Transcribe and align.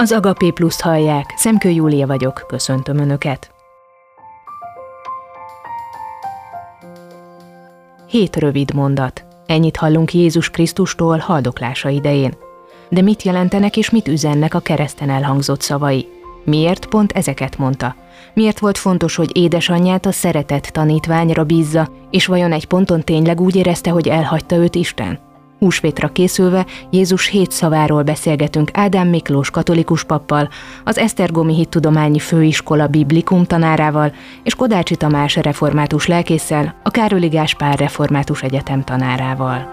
Az 0.00 0.12
Agapé 0.12 0.50
Pluszt 0.50 0.80
hallják, 0.80 1.34
Szemkő 1.36 1.68
Júlia 1.68 2.06
vagyok, 2.06 2.44
köszöntöm 2.46 2.98
Önöket. 2.98 3.50
Hét 8.06 8.36
rövid 8.36 8.74
mondat. 8.74 9.24
Ennyit 9.46 9.76
hallunk 9.76 10.14
Jézus 10.14 10.50
Krisztustól 10.50 11.18
haldoklása 11.18 11.88
idején. 11.88 12.34
De 12.88 13.02
mit 13.02 13.22
jelentenek 13.22 13.76
és 13.76 13.90
mit 13.90 14.08
üzennek 14.08 14.54
a 14.54 14.60
kereszten 14.60 15.10
elhangzott 15.10 15.60
szavai? 15.60 16.08
Miért 16.44 16.86
pont 16.86 17.12
ezeket 17.12 17.58
mondta? 17.58 17.96
Miért 18.34 18.58
volt 18.58 18.78
fontos, 18.78 19.16
hogy 19.16 19.36
édesanyját 19.36 20.06
a 20.06 20.12
szeretett 20.12 20.64
tanítványra 20.64 21.44
bízza, 21.44 21.88
és 22.10 22.26
vajon 22.26 22.52
egy 22.52 22.66
ponton 22.66 23.00
tényleg 23.00 23.40
úgy 23.40 23.56
érezte, 23.56 23.90
hogy 23.90 24.08
elhagyta 24.08 24.56
őt 24.56 24.74
Isten? 24.74 25.27
Húsvétra 25.58 26.08
készülve 26.08 26.66
Jézus 26.90 27.26
hét 27.26 27.50
szaváról 27.50 28.02
beszélgetünk 28.02 28.70
Ádám 28.72 29.08
Miklós 29.08 29.50
katolikus 29.50 30.04
pappal, 30.04 30.48
az 30.84 30.98
Esztergomi 30.98 31.54
Hittudományi 31.54 32.18
Főiskola 32.18 32.86
Biblikum 32.86 33.44
tanárával 33.44 34.12
és 34.42 34.54
Kodácsi 34.54 34.96
Tamás 34.96 35.36
református 35.36 36.06
lelkésszel, 36.06 36.74
a 36.82 36.90
Károli 36.90 37.28
Gáspár 37.28 37.78
Református 37.78 38.42
Egyetem 38.42 38.84
tanárával. 38.84 39.70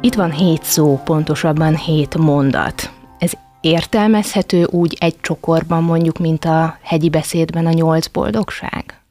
Itt 0.00 0.14
van 0.14 0.30
hét 0.30 0.64
szó, 0.64 1.00
pontosabban 1.04 1.76
hét 1.76 2.16
mondat. 2.16 2.90
Ez 3.18 3.32
értelmezhető 3.60 4.64
úgy 4.64 4.96
egy 5.00 5.20
csokorban 5.20 5.82
mondjuk, 5.82 6.18
mint 6.18 6.44
a 6.44 6.78
hegyi 6.82 7.08
beszédben 7.08 7.66
a 7.66 7.72
nyolc 7.72 8.06
boldogság? 8.06 9.02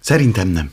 Szerintem 0.00 0.48
nem. 0.48 0.72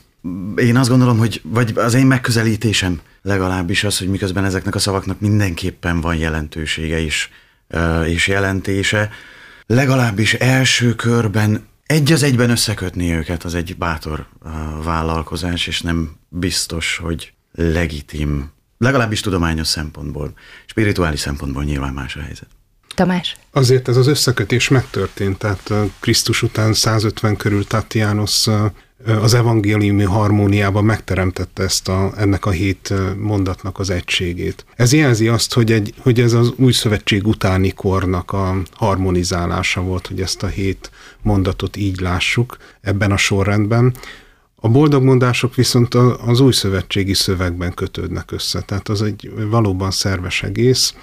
Én 0.56 0.78
azt 0.78 0.90
gondolom, 0.90 1.18
hogy 1.18 1.42
vagy 1.44 1.74
az 1.76 1.94
én 1.94 2.06
megközelítésem 2.06 3.02
legalábbis 3.22 3.84
az, 3.84 3.98
hogy 3.98 4.08
miközben 4.08 4.46
ezeknek 4.46 4.76
a 4.76 4.80
szavaknak 4.80 5.20
mindenképpen 5.20 6.02
van 6.02 6.16
jelentősége 6.16 7.00
is, 7.00 7.30
és 8.06 8.28
jelentése, 8.28 9.10
legalábbis 9.66 10.34
első 10.34 10.96
körben 10.96 11.68
egy 11.86 12.12
az 12.12 12.24
egyben 12.24 12.50
összekötni 12.50 13.12
őket, 13.12 13.44
az 13.44 13.56
egy 13.56 13.78
bátor 13.78 14.28
vállalkozás, 14.84 15.68
és 15.68 15.82
nem 15.82 16.16
biztos, 16.30 16.98
hogy 16.98 17.34
legitim, 17.52 18.52
legalábbis 18.78 19.20
tudományos 19.20 19.68
szempontból, 19.68 20.34
spirituális 20.66 21.20
szempontból 21.20 21.64
nyilván 21.64 21.94
más 21.94 22.16
a 22.16 22.22
helyzet. 22.22 22.48
Tamás? 22.96 23.38
Azért 23.52 23.88
ez 23.88 23.98
az 23.98 24.08
összekötés 24.08 24.68
megtörtént, 24.68 25.38
tehát 25.38 25.72
Krisztus 26.00 26.42
után 26.42 26.74
150 26.74 27.36
körül 27.36 27.66
Tatianos 27.66 28.48
az 29.06 29.34
evangéliumi 29.34 30.04
harmóniában 30.04 30.84
megteremtette 30.84 31.64
ezt 31.64 31.88
a, 31.88 32.12
ennek 32.18 32.46
a 32.46 32.50
hét 32.50 32.94
mondatnak 33.18 33.80
az 33.80 33.90
egységét. 33.90 34.66
Ez 34.76 34.94
jelzi 34.94 35.28
azt, 35.28 35.54
hogy, 35.54 35.72
egy, 35.72 35.94
hogy 35.98 36.20
ez 36.20 36.34
az 36.34 36.54
új 36.56 36.72
szövetség 36.72 37.28
utáni 37.28 37.72
kornak 37.72 38.32
a 38.32 38.62
harmonizálása 38.74 39.82
volt, 39.82 40.08
hogy 40.08 40.22
ezt 40.22 40.44
a 40.44 40.48
hét 40.48 40.92
mondatot 41.22 41.78
így 41.78 42.00
lássuk 42.00 42.58
ebben 42.82 43.12
a 43.12 43.18
sorrendben. 43.18 43.94
A 44.56 44.70
boldogmondások 44.70 45.56
viszont 45.56 45.94
az 46.26 46.40
új 46.40 46.52
szövetségi 46.52 47.14
szövegben 47.14 47.74
kötődnek 47.74 48.32
össze, 48.32 48.62
tehát 48.62 48.90
az 48.90 49.02
egy 49.02 49.32
valóban 49.50 49.92
szerves 49.92 50.44
egész, 50.44 50.94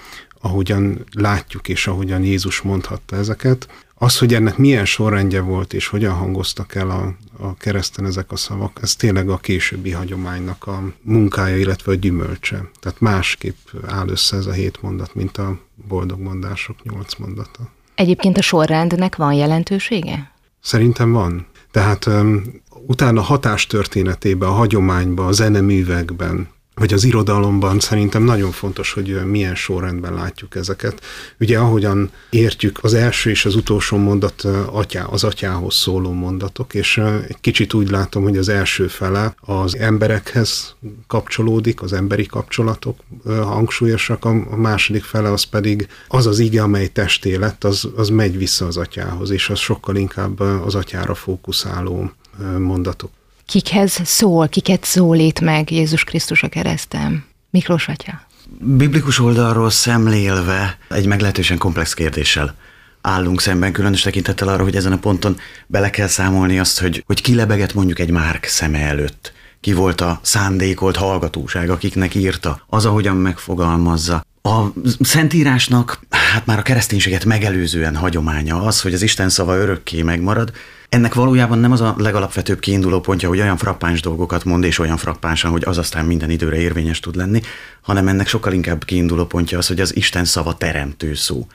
ahogyan 0.41 1.05
látjuk 1.11 1.67
és 1.67 1.87
ahogyan 1.87 2.23
Jézus 2.23 2.61
mondhatta 2.61 3.15
ezeket. 3.15 3.67
Az, 3.95 4.17
hogy 4.17 4.33
ennek 4.33 4.57
milyen 4.57 4.85
sorrendje 4.85 5.41
volt, 5.41 5.73
és 5.73 5.87
hogyan 5.87 6.13
hangoztak 6.13 6.75
el 6.75 6.89
a, 6.89 7.15
a 7.39 7.55
kereszten 7.57 8.05
ezek 8.05 8.31
a 8.31 8.35
szavak, 8.35 8.79
ez 8.81 8.95
tényleg 8.95 9.29
a 9.29 9.37
későbbi 9.37 9.91
hagyománynak 9.91 10.67
a 10.67 10.83
munkája, 11.01 11.57
illetve 11.57 11.91
a 11.91 11.95
gyümölcse. 11.95 12.69
Tehát 12.79 12.99
másképp 12.99 13.57
áll 13.87 14.09
össze 14.09 14.37
ez 14.37 14.45
a 14.45 14.51
hét 14.51 14.81
mondat, 14.81 15.15
mint 15.15 15.37
a 15.37 15.59
boldog 15.87 16.19
mondások 16.19 16.83
nyolc 16.83 17.15
mondata. 17.15 17.71
Egyébként 17.95 18.37
a 18.37 18.41
sorrendnek 18.41 19.15
van 19.15 19.33
jelentősége? 19.33 20.31
Szerintem 20.61 21.11
van. 21.11 21.45
Tehát 21.71 22.05
um, 22.05 22.43
utána 22.87 23.21
hatástörténetében, 23.21 24.49
a 24.49 24.51
hagyományban, 24.51 25.27
a 25.27 25.31
zeneművekben, 25.31 26.47
vagy 26.77 26.93
az 26.93 27.03
irodalomban 27.03 27.79
szerintem 27.79 28.23
nagyon 28.23 28.51
fontos, 28.51 28.93
hogy 28.93 29.25
milyen 29.25 29.55
sorrendben 29.55 30.13
látjuk 30.13 30.55
ezeket. 30.55 31.01
Ugye 31.39 31.59
ahogyan 31.59 32.11
értjük 32.29 32.83
az 32.83 32.93
első 32.93 33.29
és 33.29 33.45
az 33.45 33.55
utolsó 33.55 33.97
mondat 33.97 34.41
atyá, 34.71 35.03
az 35.03 35.23
atyához 35.23 35.75
szóló 35.75 36.11
mondatok, 36.11 36.73
és 36.73 36.97
egy 37.27 37.39
kicsit 37.41 37.73
úgy 37.73 37.89
látom, 37.89 38.23
hogy 38.23 38.37
az 38.37 38.49
első 38.49 38.87
fele 38.87 39.35
az 39.39 39.77
emberekhez 39.77 40.75
kapcsolódik, 41.07 41.81
az 41.81 41.93
emberi 41.93 42.25
kapcsolatok 42.25 42.99
hangsúlyosak, 43.25 44.25
a 44.25 44.55
második 44.55 45.03
fele 45.03 45.31
az 45.31 45.43
pedig 45.43 45.87
az 46.07 46.27
az 46.27 46.39
ige, 46.39 46.61
amely 46.61 46.87
testé 46.87 47.35
lett, 47.35 47.63
az, 47.63 47.89
az 47.95 48.09
megy 48.09 48.37
vissza 48.37 48.65
az 48.65 48.77
atyához, 48.77 49.29
és 49.29 49.49
az 49.49 49.59
sokkal 49.59 49.95
inkább 49.95 50.39
az 50.39 50.75
atyára 50.75 51.15
fókuszáló 51.15 52.11
mondatok 52.57 53.09
kikhez 53.47 53.99
szól, 54.03 54.47
kiket 54.47 54.83
szólít 54.83 55.39
meg 55.39 55.71
Jézus 55.71 56.03
Krisztus 56.03 56.43
a 56.43 56.47
keresztem? 56.47 57.25
Miklós 57.49 57.87
atya. 57.87 58.21
Biblikus 58.59 59.19
oldalról 59.19 59.69
szemlélve 59.69 60.77
egy 60.89 61.05
meglehetősen 61.05 61.57
komplex 61.57 61.93
kérdéssel 61.93 62.55
állunk 63.01 63.41
szemben, 63.41 63.71
különös 63.71 64.01
tekintettel 64.01 64.47
arra, 64.47 64.63
hogy 64.63 64.75
ezen 64.75 64.91
a 64.91 64.97
ponton 64.97 65.37
bele 65.67 65.89
kell 65.89 66.07
számolni 66.07 66.59
azt, 66.59 66.79
hogy, 66.79 67.03
hogy 67.05 67.21
ki 67.21 67.35
lebeget 67.35 67.73
mondjuk 67.73 67.99
egy 67.99 68.09
Márk 68.09 68.45
szeme 68.45 68.79
előtt. 68.79 69.33
Ki 69.59 69.73
volt 69.73 70.01
a 70.01 70.19
szándékolt 70.21 70.95
hallgatóság, 70.95 71.69
akiknek 71.69 72.15
írta, 72.15 72.61
az, 72.67 72.85
ahogyan 72.85 73.15
megfogalmazza. 73.15 74.25
A 74.41 74.65
Szentírásnak, 74.99 75.99
hát 76.09 76.45
már 76.45 76.59
a 76.59 76.61
kereszténységet 76.61 77.25
megelőzően 77.25 77.95
hagyománya 77.95 78.61
az, 78.61 78.81
hogy 78.81 78.93
az 78.93 79.01
Isten 79.01 79.29
szava 79.29 79.57
örökké 79.57 80.01
megmarad, 80.01 80.51
ennek 80.89 81.13
valójában 81.13 81.59
nem 81.59 81.71
az 81.71 81.81
a 81.81 81.95
legalapvetőbb 81.97 82.59
kiinduló 82.59 82.99
pontja, 82.99 83.29
hogy 83.29 83.39
olyan 83.39 83.57
frappáns 83.57 84.01
dolgokat 84.01 84.43
mond, 84.43 84.63
és 84.63 84.79
olyan 84.79 84.97
frappánsan, 84.97 85.51
hogy 85.51 85.63
az 85.65 85.77
aztán 85.77 86.05
minden 86.05 86.29
időre 86.29 86.57
érvényes 86.57 86.99
tud 86.99 87.15
lenni, 87.15 87.41
hanem 87.81 88.07
ennek 88.07 88.27
sokkal 88.27 88.53
inkább 88.53 88.85
kiinduló 88.85 89.25
pontja 89.25 89.57
az, 89.57 89.67
hogy 89.67 89.79
az 89.79 89.95
Isten 89.95 90.25
szava 90.25 90.57
teremtő 90.57 91.13
szó. 91.13 91.47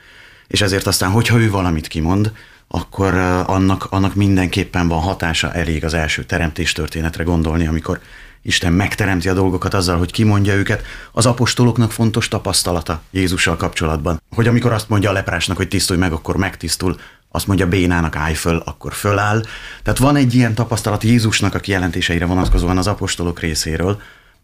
És 0.47 0.61
ezért 0.61 0.87
aztán, 0.87 1.11
hogyha 1.11 1.39
ő 1.39 1.49
valamit 1.49 1.87
kimond, 1.87 2.31
akkor 2.67 3.13
annak, 3.45 3.87
annak 3.89 4.15
mindenképpen 4.15 4.87
van 4.87 4.99
hatása, 4.99 5.53
elég 5.53 5.83
az 5.85 5.93
első 5.93 6.23
teremtés 6.23 6.71
történetre 6.71 7.23
gondolni, 7.23 7.67
amikor 7.67 7.99
Isten 8.41 8.73
megteremti 8.73 9.29
a 9.29 9.33
dolgokat 9.33 9.73
azzal, 9.73 9.97
hogy 9.97 10.11
kimondja 10.11 10.53
őket. 10.53 10.85
Az 11.11 11.25
apostoloknak 11.25 11.91
fontos 11.91 12.27
tapasztalata 12.27 13.01
Jézussal 13.11 13.57
kapcsolatban, 13.57 14.21
hogy 14.35 14.47
amikor 14.47 14.71
azt 14.71 14.89
mondja 14.89 15.09
a 15.09 15.13
leprásnak, 15.13 15.57
hogy 15.57 15.67
tisztulj 15.67 15.99
meg, 15.99 16.11
akkor 16.11 16.37
megtisztul, 16.37 16.99
azt 17.35 17.47
mondja 17.47 17.67
Bénának 17.67 18.15
állj 18.15 18.33
föl, 18.33 18.61
akkor 18.65 18.93
föláll. 18.93 19.41
Tehát 19.83 19.99
van 19.99 20.15
egy 20.15 20.33
ilyen 20.33 20.53
tapasztalat 20.53 21.03
Jézusnak 21.03 21.53
a 21.53 21.59
kijelentéseire 21.59 22.25
vonatkozóan 22.25 22.77
az 22.77 22.87
apostolok 22.87 23.39
részéről, 23.39 24.01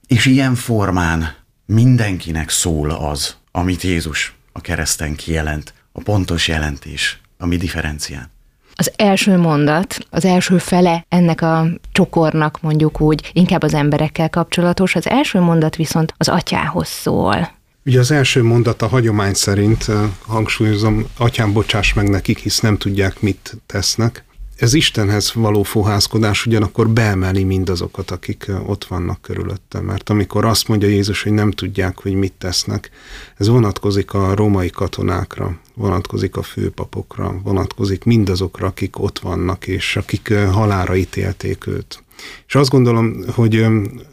és 0.07 0.25
ilyen 0.25 0.55
formán 0.55 1.33
mindenkinek 1.65 2.49
szól 2.49 2.89
az, 2.89 3.35
amit 3.51 3.81
Jézus 3.81 4.33
a 4.51 4.61
kereszten 4.61 5.15
kijelent, 5.15 5.73
a 5.91 6.01
pontos 6.01 6.47
jelentés, 6.47 7.19
a 7.37 7.45
mi 7.45 7.57
differencián. 7.57 8.31
Az 8.75 8.91
első 8.95 9.37
mondat, 9.37 9.97
az 10.09 10.25
első 10.25 10.57
fele 10.57 11.05
ennek 11.09 11.41
a 11.41 11.67
csokornak 11.91 12.61
mondjuk 12.61 13.01
úgy, 13.01 13.31
inkább 13.33 13.63
az 13.63 13.73
emberekkel 13.73 14.29
kapcsolatos, 14.29 14.95
az 14.95 15.09
első 15.09 15.39
mondat 15.39 15.75
viszont 15.75 16.13
az 16.17 16.27
atyához 16.27 16.87
szól. 16.87 17.58
Ugye 17.89 17.99
az 17.99 18.11
első 18.11 18.43
mondat 18.43 18.81
a 18.81 18.87
hagyomány 18.87 19.33
szerint, 19.33 19.85
hangsúlyozom, 20.25 21.05
atyám 21.17 21.53
bocsáss 21.53 21.93
meg 21.93 22.09
nekik, 22.09 22.37
hisz 22.37 22.59
nem 22.59 22.77
tudják, 22.77 23.21
mit 23.21 23.57
tesznek. 23.65 24.23
Ez 24.55 24.73
Istenhez 24.73 25.33
való 25.33 25.63
fohászkodás 25.63 26.45
ugyanakkor 26.45 26.89
beemeli 26.89 27.43
mindazokat, 27.43 28.11
akik 28.11 28.51
ott 28.65 28.85
vannak 28.85 29.21
körülötte. 29.21 29.81
Mert 29.81 30.09
amikor 30.09 30.45
azt 30.45 30.67
mondja 30.67 30.87
Jézus, 30.87 31.23
hogy 31.23 31.31
nem 31.31 31.51
tudják, 31.51 31.99
hogy 31.99 32.13
mit 32.13 32.33
tesznek, 32.37 32.89
ez 33.37 33.47
vonatkozik 33.47 34.13
a 34.13 34.35
római 34.35 34.69
katonákra, 34.69 35.59
vonatkozik 35.73 36.37
a 36.37 36.41
főpapokra, 36.43 37.39
vonatkozik 37.43 38.03
mindazokra, 38.03 38.67
akik 38.67 38.99
ott 38.99 39.19
vannak, 39.19 39.67
és 39.67 39.95
akik 39.95 40.33
halára 40.33 40.95
ítélték 40.95 41.67
őt. 41.67 42.03
És 42.47 42.55
azt 42.55 42.69
gondolom, 42.69 43.23
hogy 43.27 43.65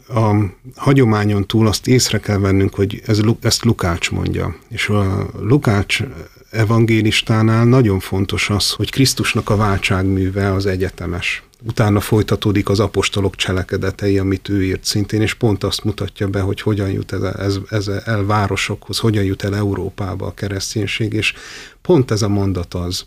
a 0.07 0.35
hagyományon 0.75 1.47
túl 1.47 1.67
azt 1.67 1.87
észre 1.87 2.19
kell 2.19 2.37
vennünk, 2.37 2.75
hogy 2.75 3.01
ez, 3.05 3.19
ezt 3.41 3.63
Lukács 3.63 4.11
mondja. 4.11 4.55
És 4.69 4.89
a 4.89 5.29
Lukács 5.39 6.03
evangélistánál 6.49 7.65
nagyon 7.65 7.99
fontos 7.99 8.49
az, 8.49 8.71
hogy 8.71 8.91
Krisztusnak 8.91 9.49
a 9.49 9.55
váltságműve 9.55 10.53
az 10.53 10.65
egyetemes. 10.65 11.43
Utána 11.63 11.99
folytatódik 11.99 12.69
az 12.69 12.79
apostolok 12.79 13.35
cselekedetei, 13.35 14.17
amit 14.17 14.49
ő 14.49 14.63
írt 14.63 14.83
szintén, 14.83 15.21
és 15.21 15.33
pont 15.33 15.63
azt 15.63 15.83
mutatja 15.83 16.27
be, 16.27 16.39
hogy 16.39 16.61
hogyan 16.61 16.89
jut 16.89 17.11
ez, 17.11 17.21
ez, 17.21 17.59
ez 17.69 17.87
el 17.87 18.25
városokhoz, 18.25 18.97
hogyan 18.97 19.23
jut 19.23 19.43
el 19.43 19.55
Európába 19.55 20.25
a 20.25 20.33
kereszténység, 20.33 21.13
és 21.13 21.33
pont 21.81 22.11
ez 22.11 22.21
a 22.21 22.27
mondat 22.27 22.73
az, 22.73 23.05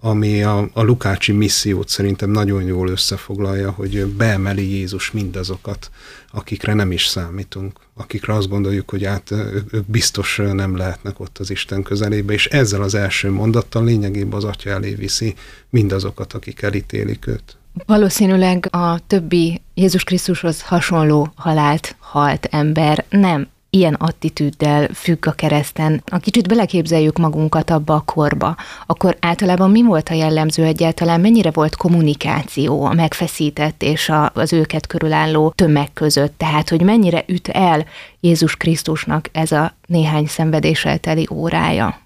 ami 0.00 0.42
a, 0.42 0.68
a 0.72 0.82
Lukácsi 0.82 1.32
missziót 1.32 1.88
szerintem 1.88 2.30
nagyon 2.30 2.62
jól 2.62 2.88
összefoglalja, 2.88 3.70
hogy 3.70 4.06
beemeli 4.06 4.70
Jézus 4.70 5.10
mindazokat, 5.10 5.90
akikre 6.32 6.74
nem 6.74 6.92
is 6.92 7.06
számítunk, 7.06 7.80
akikre 7.94 8.34
azt 8.34 8.48
gondoljuk, 8.48 8.90
hogy 8.90 9.04
hát 9.04 9.30
ők 9.70 9.86
biztos 9.86 10.40
nem 10.52 10.76
lehetnek 10.76 11.20
ott 11.20 11.38
az 11.38 11.50
Isten 11.50 11.82
közelébe, 11.82 12.32
és 12.32 12.46
ezzel 12.46 12.82
az 12.82 12.94
első 12.94 13.30
mondattal 13.30 13.84
lényegében 13.84 14.32
az 14.32 14.44
Atya 14.44 14.70
elé 14.70 14.94
viszi 14.94 15.34
mindazokat, 15.70 16.32
akik 16.32 16.62
elítélik 16.62 17.26
őt. 17.26 17.56
Valószínűleg 17.86 18.68
a 18.70 19.06
többi 19.06 19.60
Jézus 19.74 20.04
Krisztushoz 20.04 20.62
hasonló 20.62 21.32
halált 21.34 21.96
halt 21.98 22.44
ember 22.50 23.04
nem 23.08 23.48
ilyen 23.70 23.94
attitűddel 23.94 24.88
függ 24.94 25.26
a 25.26 25.32
kereszten. 25.32 26.02
A 26.06 26.18
kicsit 26.18 26.48
beleképzeljük 26.48 27.18
magunkat 27.18 27.70
abba 27.70 27.94
a 27.94 28.00
korba, 28.00 28.56
akkor 28.86 29.16
általában 29.20 29.70
mi 29.70 29.82
volt 29.82 30.08
a 30.08 30.14
jellemző 30.14 30.64
egyáltalán, 30.64 31.20
mennyire 31.20 31.50
volt 31.50 31.76
kommunikáció 31.76 32.84
a 32.84 32.92
megfeszített 32.92 33.82
és 33.82 34.08
a, 34.08 34.30
az 34.34 34.52
őket 34.52 34.86
körülálló 34.86 35.52
tömeg 35.56 35.92
között, 35.92 36.38
tehát 36.38 36.68
hogy 36.68 36.82
mennyire 36.82 37.24
üt 37.26 37.48
el 37.48 37.86
Jézus 38.20 38.56
Krisztusnak 38.56 39.28
ez 39.32 39.52
a 39.52 39.74
néhány 39.86 40.26
szenvedéssel 40.26 40.98
teli 40.98 41.28
órája? 41.32 42.00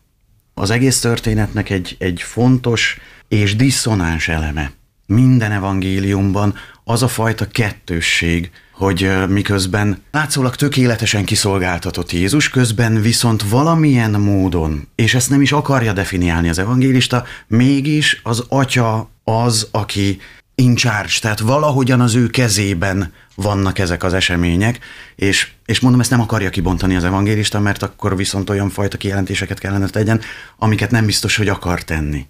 Az 0.55 0.71
egész 0.71 1.01
történetnek 1.01 1.71
egy, 1.71 1.97
egy 1.99 2.23
fontos 2.23 2.99
és 3.29 3.57
diszonáns 3.57 4.29
eleme 4.29 4.73
minden 5.07 5.53
evangéliumban 5.53 6.55
az 6.85 7.03
a 7.03 7.09
fajta 7.09 7.47
kettősség, 7.47 8.51
hogy 8.75 9.11
miközben 9.29 10.03
látszólag 10.11 10.57
tökéletesen 10.57 11.25
kiszolgáltatott 11.25 12.13
Jézus, 12.13 12.49
közben 12.49 13.01
viszont 13.01 13.43
valamilyen 13.43 14.11
módon, 14.11 14.89
és 14.95 15.15
ezt 15.15 15.31
nem 15.31 15.41
is 15.41 15.53
akarja 15.53 15.93
definiálni 15.93 16.49
az 16.49 16.59
evangélista, 16.59 17.25
mégis 17.47 18.21
az 18.23 18.45
atya 18.49 19.11
az, 19.25 19.69
aki 19.71 20.21
in 20.55 20.75
charge, 20.75 21.13
tehát 21.21 21.41
valahogyan 21.41 22.01
az 22.01 22.15
ő 22.15 22.27
kezében 22.27 23.13
vannak 23.35 23.79
ezek 23.79 24.03
az 24.03 24.13
események, 24.13 24.79
és, 25.17 25.51
és 25.67 25.81
mondom, 25.81 26.01
ezt 26.01 26.11
nem 26.11 26.21
akarja 26.21 26.51
kibontani 26.51 26.97
az 26.97 27.05
evangélista, 27.05 27.61
mert 27.61 27.83
akkor 27.83 28.17
viszont 28.17 28.51
olyan 28.51 28.71
fajta 28.71 28.97
kijelentéseket 28.97 29.59
kellene 29.59 29.87
tegyen, 29.89 30.21
amiket 30.59 30.91
nem 30.91 31.07
biztos, 31.07 31.37
hogy 31.37 31.49
akar 31.49 31.83
tenni. 31.83 32.27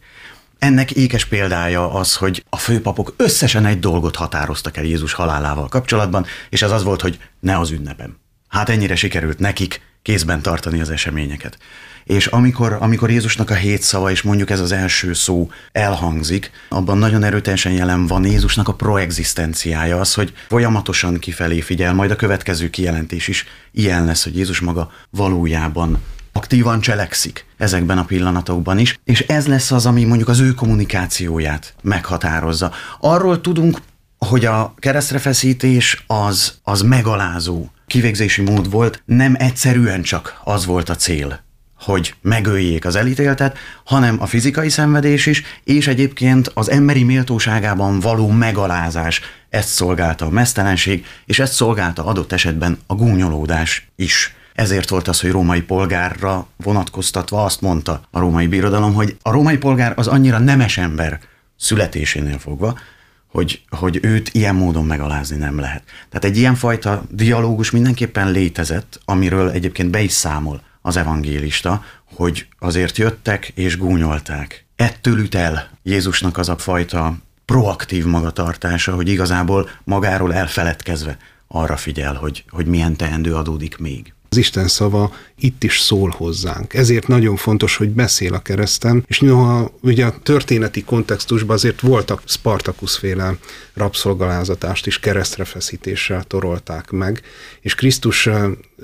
Ennek 0.64 0.90
ékes 0.90 1.24
példája 1.24 1.92
az, 1.92 2.14
hogy 2.14 2.44
a 2.48 2.56
főpapok 2.56 3.14
összesen 3.16 3.66
egy 3.66 3.78
dolgot 3.78 4.16
határoztak 4.16 4.76
el 4.76 4.84
Jézus 4.84 5.12
halálával 5.12 5.68
kapcsolatban, 5.68 6.26
és 6.50 6.62
ez 6.62 6.70
az 6.70 6.82
volt, 6.82 7.00
hogy 7.00 7.18
ne 7.40 7.58
az 7.58 7.70
ünnepem. 7.70 8.16
Hát 8.48 8.68
ennyire 8.68 8.96
sikerült 8.96 9.38
nekik 9.38 9.80
kézben 10.02 10.42
tartani 10.42 10.80
az 10.80 10.90
eseményeket. 10.90 11.58
És 12.04 12.26
amikor, 12.26 12.76
amikor 12.80 13.10
Jézusnak 13.10 13.50
a 13.50 13.54
hét 13.54 13.82
szava, 13.82 14.10
és 14.10 14.22
mondjuk 14.22 14.50
ez 14.50 14.60
az 14.60 14.72
első 14.72 15.12
szó 15.12 15.50
elhangzik, 15.72 16.50
abban 16.68 16.98
nagyon 16.98 17.22
erőteljesen 17.22 17.72
jelen 17.72 18.06
van 18.06 18.24
Jézusnak 18.24 18.68
a 18.68 18.74
proexisztenciája, 18.74 20.00
az, 20.00 20.14
hogy 20.14 20.32
folyamatosan 20.48 21.18
kifelé 21.18 21.60
figyel, 21.60 21.94
majd 21.94 22.10
a 22.10 22.16
következő 22.16 22.70
kijelentés 22.70 23.28
is 23.28 23.44
ilyen 23.72 24.04
lesz, 24.04 24.24
hogy 24.24 24.36
Jézus 24.36 24.60
maga 24.60 24.92
valójában 25.10 26.02
aktívan 26.36 26.80
cselekszik 26.80 27.46
ezekben 27.56 27.98
a 27.98 28.04
pillanatokban 28.04 28.78
is, 28.78 28.98
és 29.04 29.20
ez 29.20 29.46
lesz 29.46 29.70
az, 29.70 29.86
ami 29.86 30.04
mondjuk 30.04 30.28
az 30.28 30.40
ő 30.40 30.50
kommunikációját 30.50 31.74
meghatározza. 31.82 32.72
Arról 33.00 33.40
tudunk, 33.40 33.78
hogy 34.18 34.44
a 34.44 34.74
keresztrefeszítés 34.78 36.04
az, 36.06 36.58
az 36.62 36.80
megalázó 36.80 37.66
kivégzési 37.86 38.42
mód 38.42 38.70
volt, 38.70 39.02
nem 39.06 39.34
egyszerűen 39.38 40.02
csak 40.02 40.40
az 40.44 40.66
volt 40.66 40.88
a 40.88 40.96
cél, 40.96 41.40
hogy 41.80 42.14
megöljék 42.22 42.84
az 42.84 42.96
elítéltet, 42.96 43.58
hanem 43.84 44.16
a 44.20 44.26
fizikai 44.26 44.68
szenvedés 44.68 45.26
is, 45.26 45.42
és 45.64 45.86
egyébként 45.86 46.50
az 46.54 46.70
emberi 46.70 47.02
méltóságában 47.02 48.00
való 48.00 48.28
megalázás, 48.28 49.20
ezt 49.50 49.68
szolgálta 49.68 50.26
a 50.26 50.30
mesztelenség, 50.30 51.06
és 51.26 51.38
ezt 51.38 51.52
szolgálta 51.52 52.04
adott 52.04 52.32
esetben 52.32 52.78
a 52.86 52.94
gúnyolódás 52.94 53.90
is. 53.96 54.34
Ezért 54.54 54.88
volt 54.88 55.08
az, 55.08 55.20
hogy 55.20 55.30
római 55.30 55.62
polgárra 55.62 56.46
vonatkoztatva 56.56 57.44
azt 57.44 57.60
mondta 57.60 58.00
a 58.10 58.18
római 58.18 58.46
birodalom, 58.46 58.94
hogy 58.94 59.16
a 59.22 59.30
római 59.30 59.58
polgár 59.58 59.92
az 59.96 60.06
annyira 60.06 60.38
nemes 60.38 60.78
ember 60.78 61.20
születésénél 61.56 62.38
fogva, 62.38 62.78
hogy, 63.26 63.62
hogy 63.68 63.98
őt 64.02 64.28
ilyen 64.32 64.54
módon 64.54 64.84
megalázni 64.84 65.36
nem 65.36 65.58
lehet. 65.58 65.82
Tehát 66.08 66.24
egy 66.24 66.36
ilyenfajta 66.36 67.04
dialógus 67.10 67.70
mindenképpen 67.70 68.30
létezett, 68.30 69.00
amiről 69.04 69.50
egyébként 69.50 69.90
be 69.90 70.00
is 70.00 70.12
számol 70.12 70.62
az 70.82 70.96
evangélista, 70.96 71.84
hogy 72.14 72.46
azért 72.58 72.98
jöttek 72.98 73.52
és 73.54 73.76
gúnyolták. 73.76 74.64
Ettől 74.76 75.18
üt 75.18 75.34
el 75.34 75.68
Jézusnak 75.82 76.38
az 76.38 76.48
a 76.48 76.58
fajta 76.58 77.16
proaktív 77.44 78.04
magatartása, 78.04 78.94
hogy 78.94 79.08
igazából 79.08 79.70
magáról 79.84 80.34
elfeledkezve 80.34 81.16
arra 81.48 81.76
figyel, 81.76 82.14
hogy, 82.14 82.44
hogy 82.48 82.66
milyen 82.66 82.96
teendő 82.96 83.34
adódik 83.34 83.76
még. 83.76 84.14
Az 84.34 84.40
Isten 84.40 84.68
szava 84.68 85.12
itt 85.38 85.64
is 85.64 85.78
szól 85.78 86.14
hozzánk. 86.16 86.74
Ezért 86.74 87.06
nagyon 87.06 87.36
fontos, 87.36 87.76
hogy 87.76 87.88
beszél 87.88 88.34
a 88.34 88.38
kereszten, 88.38 89.04
és 89.06 89.20
noha 89.20 89.70
ugye 89.80 90.06
a 90.06 90.14
történeti 90.22 90.84
kontextusban 90.84 91.56
azért 91.56 91.80
voltak 91.80 92.22
Spartacus 92.24 92.96
féle 92.96 93.36
rabszolgalázatást 93.74 94.86
is 94.86 94.98
keresztrefeszítéssel 94.98 96.24
torolták 96.24 96.90
meg, 96.90 97.22
és 97.60 97.74
Krisztus 97.74 98.28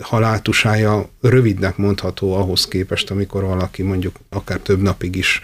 haláltusája 0.00 1.08
rövidnek 1.20 1.76
mondható 1.76 2.34
ahhoz 2.34 2.68
képest, 2.68 3.10
amikor 3.10 3.42
valaki 3.42 3.82
mondjuk 3.82 4.16
akár 4.28 4.58
több 4.58 4.80
napig 4.80 5.16
is 5.16 5.42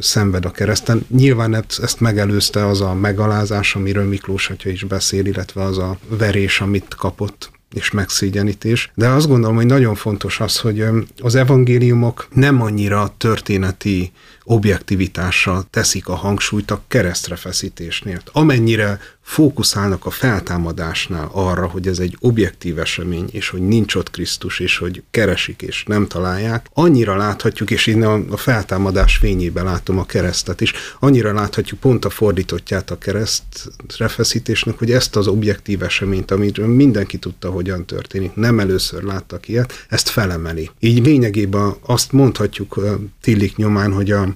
szenved 0.00 0.44
a 0.44 0.50
kereszten. 0.50 1.06
Nyilván 1.08 1.64
ezt 1.82 2.00
megelőzte 2.00 2.66
az 2.66 2.80
a 2.80 2.94
megalázás, 2.94 3.74
amiről 3.74 4.04
Miklós 4.04 4.50
atya 4.50 4.70
is 4.70 4.84
beszél, 4.84 5.26
illetve 5.26 5.62
az 5.62 5.78
a 5.78 5.98
verés, 6.08 6.60
amit 6.60 6.94
kapott 6.94 7.50
és 7.74 7.90
megszégyenítés. 7.90 8.90
De 8.94 9.08
azt 9.08 9.28
gondolom, 9.28 9.56
hogy 9.56 9.66
nagyon 9.66 9.94
fontos 9.94 10.40
az, 10.40 10.58
hogy 10.58 10.84
az 11.22 11.34
evangéliumok 11.34 12.28
nem 12.32 12.62
annyira 12.62 13.14
történeti 13.16 14.12
objektivitással 14.44 15.64
teszik 15.70 16.08
a 16.08 16.14
hangsúlyt 16.14 16.70
a 16.70 16.82
keresztrefeszítésnél. 16.88 18.22
Amennyire 18.32 18.98
fókuszálnak 19.22 20.06
a 20.06 20.10
feltámadásnál 20.10 21.30
arra, 21.32 21.66
hogy 21.66 21.86
ez 21.86 21.98
egy 21.98 22.16
objektív 22.20 22.78
esemény, 22.78 23.28
és 23.30 23.48
hogy 23.48 23.60
nincs 23.60 23.94
ott 23.94 24.10
Krisztus, 24.10 24.60
és 24.60 24.76
hogy 24.78 25.02
keresik, 25.10 25.62
és 25.62 25.84
nem 25.86 26.06
találják, 26.06 26.66
annyira 26.72 27.16
láthatjuk, 27.16 27.70
és 27.70 27.86
én 27.86 28.02
a 28.02 28.36
feltámadás 28.36 29.16
fényében 29.16 29.64
látom 29.64 29.98
a 29.98 30.06
keresztet 30.06 30.60
is, 30.60 30.72
annyira 30.98 31.32
láthatjuk 31.32 31.80
pont 31.80 32.04
a 32.04 32.10
fordítottját 32.10 32.90
a 32.90 32.98
keresztrefeszítésnek, 32.98 34.78
hogy 34.78 34.90
ezt 34.90 35.16
az 35.16 35.26
objektív 35.26 35.82
eseményt, 35.82 36.30
amit 36.30 36.66
mindenki 36.66 37.18
tudta, 37.18 37.50
hogyan 37.50 37.86
történik, 37.86 38.34
nem 38.34 38.60
először 38.60 39.02
láttak 39.02 39.48
ilyet, 39.48 39.86
ezt 39.88 40.08
felemeli. 40.08 40.70
Így 40.78 41.04
lényegében 41.04 41.74
azt 41.86 42.12
mondhatjuk 42.12 42.80
Tillik 43.20 43.56
nyomán, 43.56 43.92
hogy 43.92 44.10
a 44.10 44.28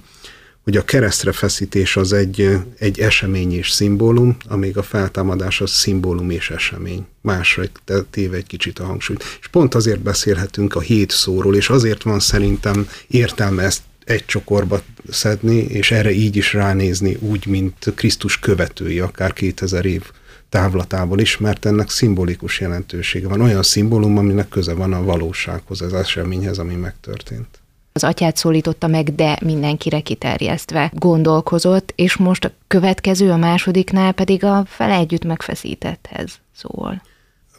hogy 0.67 0.77
a 0.77 0.85
keresztre 0.85 1.31
feszítés 1.31 1.97
az 1.97 2.13
egy, 2.13 2.57
egy 2.77 2.99
esemény 2.99 3.53
és 3.53 3.71
szimbólum, 3.71 4.37
amíg 4.47 4.77
a 4.77 4.83
feltámadás 4.83 5.61
az 5.61 5.71
szimbólum 5.71 6.29
és 6.29 6.49
esemény. 6.49 7.05
Másra 7.21 7.63
téve 8.09 8.35
egy 8.35 8.47
kicsit 8.47 8.79
a 8.79 8.85
hangsúlyt. 8.85 9.23
És 9.39 9.47
pont 9.47 9.75
azért 9.75 9.99
beszélhetünk 9.99 10.75
a 10.75 10.79
hét 10.79 11.11
szóról, 11.11 11.55
és 11.55 11.69
azért 11.69 12.03
van 12.03 12.19
szerintem 12.19 12.89
értelme 13.07 13.63
ezt 13.63 13.81
egy 14.03 14.25
csokorba 14.25 14.81
szedni, 15.09 15.55
és 15.55 15.91
erre 15.91 16.11
így 16.11 16.35
is 16.35 16.53
ránézni, 16.53 17.17
úgy, 17.19 17.45
mint 17.45 17.93
Krisztus 17.95 18.39
követői, 18.39 18.99
akár 18.99 19.33
2000 19.33 19.85
év 19.85 20.03
távlatából 20.49 21.19
is, 21.19 21.37
mert 21.37 21.65
ennek 21.65 21.89
szimbolikus 21.89 22.59
jelentősége 22.59 23.27
van. 23.27 23.41
Olyan 23.41 23.63
szimbólum, 23.63 24.17
aminek 24.17 24.49
köze 24.49 24.73
van 24.73 24.93
a 24.93 25.03
valósághoz, 25.03 25.81
az 25.81 25.93
eseményhez, 25.93 26.57
ami 26.57 26.75
megtörtént 26.75 27.56
az 27.97 28.03
atyát 28.03 28.37
szólította 28.37 28.87
meg, 28.87 29.15
de 29.15 29.37
mindenkire 29.41 29.99
kiterjesztve 29.99 30.91
gondolkozott, 30.93 31.93
és 31.95 32.15
most 32.15 32.45
a 32.45 32.51
következő, 32.67 33.31
a 33.31 33.37
másodiknál 33.37 34.11
pedig 34.11 34.43
a 34.43 34.65
fele 34.67 34.93
együtt 34.93 35.25
megfeszítetthez 35.25 36.39
szól. 36.55 37.01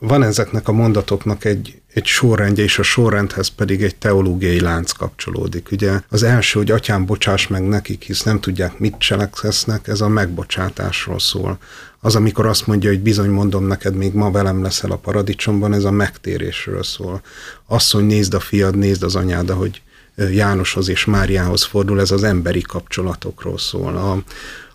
Van 0.01 0.23
ezeknek 0.23 0.69
a 0.69 0.73
mondatoknak 0.73 1.45
egy, 1.45 1.81
egy 1.95 2.05
sorrendje, 2.05 2.65
és 2.65 2.79
a 2.79 2.83
sorrendhez 2.83 3.49
pedig 3.49 3.83
egy 3.83 3.97
teológiai 3.97 4.61
lánc 4.61 4.93
kapcsolódik. 4.93 5.69
Ugye 5.71 6.01
az 6.09 6.23
első, 6.23 6.59
hogy 6.59 6.71
atyám 6.71 7.07
bocsáss 7.07 7.47
meg 7.47 7.69
nekik, 7.69 8.03
hisz 8.03 8.23
nem 8.23 8.41
tudják, 8.41 8.79
mit 8.79 8.99
cselekszesznek, 8.99 9.89
ez 9.89 10.01
a 10.01 10.09
megbocsátásról 10.09 11.19
szól. 11.19 11.59
Az, 12.01 12.17
amikor 12.17 12.47
azt 12.47 12.67
mondja, 12.67 12.91
hogy 12.91 13.01
bizony 13.01 13.31
mondom 13.31 13.67
neked, 13.67 13.95
még 13.95 14.13
ma 14.13 14.31
velem 14.31 14.63
leszel 14.63 14.91
a 14.91 14.97
paradicsomban, 14.97 15.73
ez 15.73 15.85
a 15.85 15.91
megtérésről 15.91 16.83
szól. 16.83 17.23
Asszony, 17.67 18.05
nézd 18.05 18.35
a 18.35 18.41
fiad, 18.41 18.77
nézd 18.77 19.03
az 19.03 19.17
anyád, 19.17 19.51
hogy 19.51 19.83
Jánoshoz 20.31 20.89
és 20.89 21.05
Máriához 21.05 21.65
fordul, 21.65 22.01
ez 22.01 22.11
az 22.11 22.23
emberi 22.23 22.61
kapcsolatokról 22.61 23.59
szól. 23.59 23.97
A, 23.97 24.23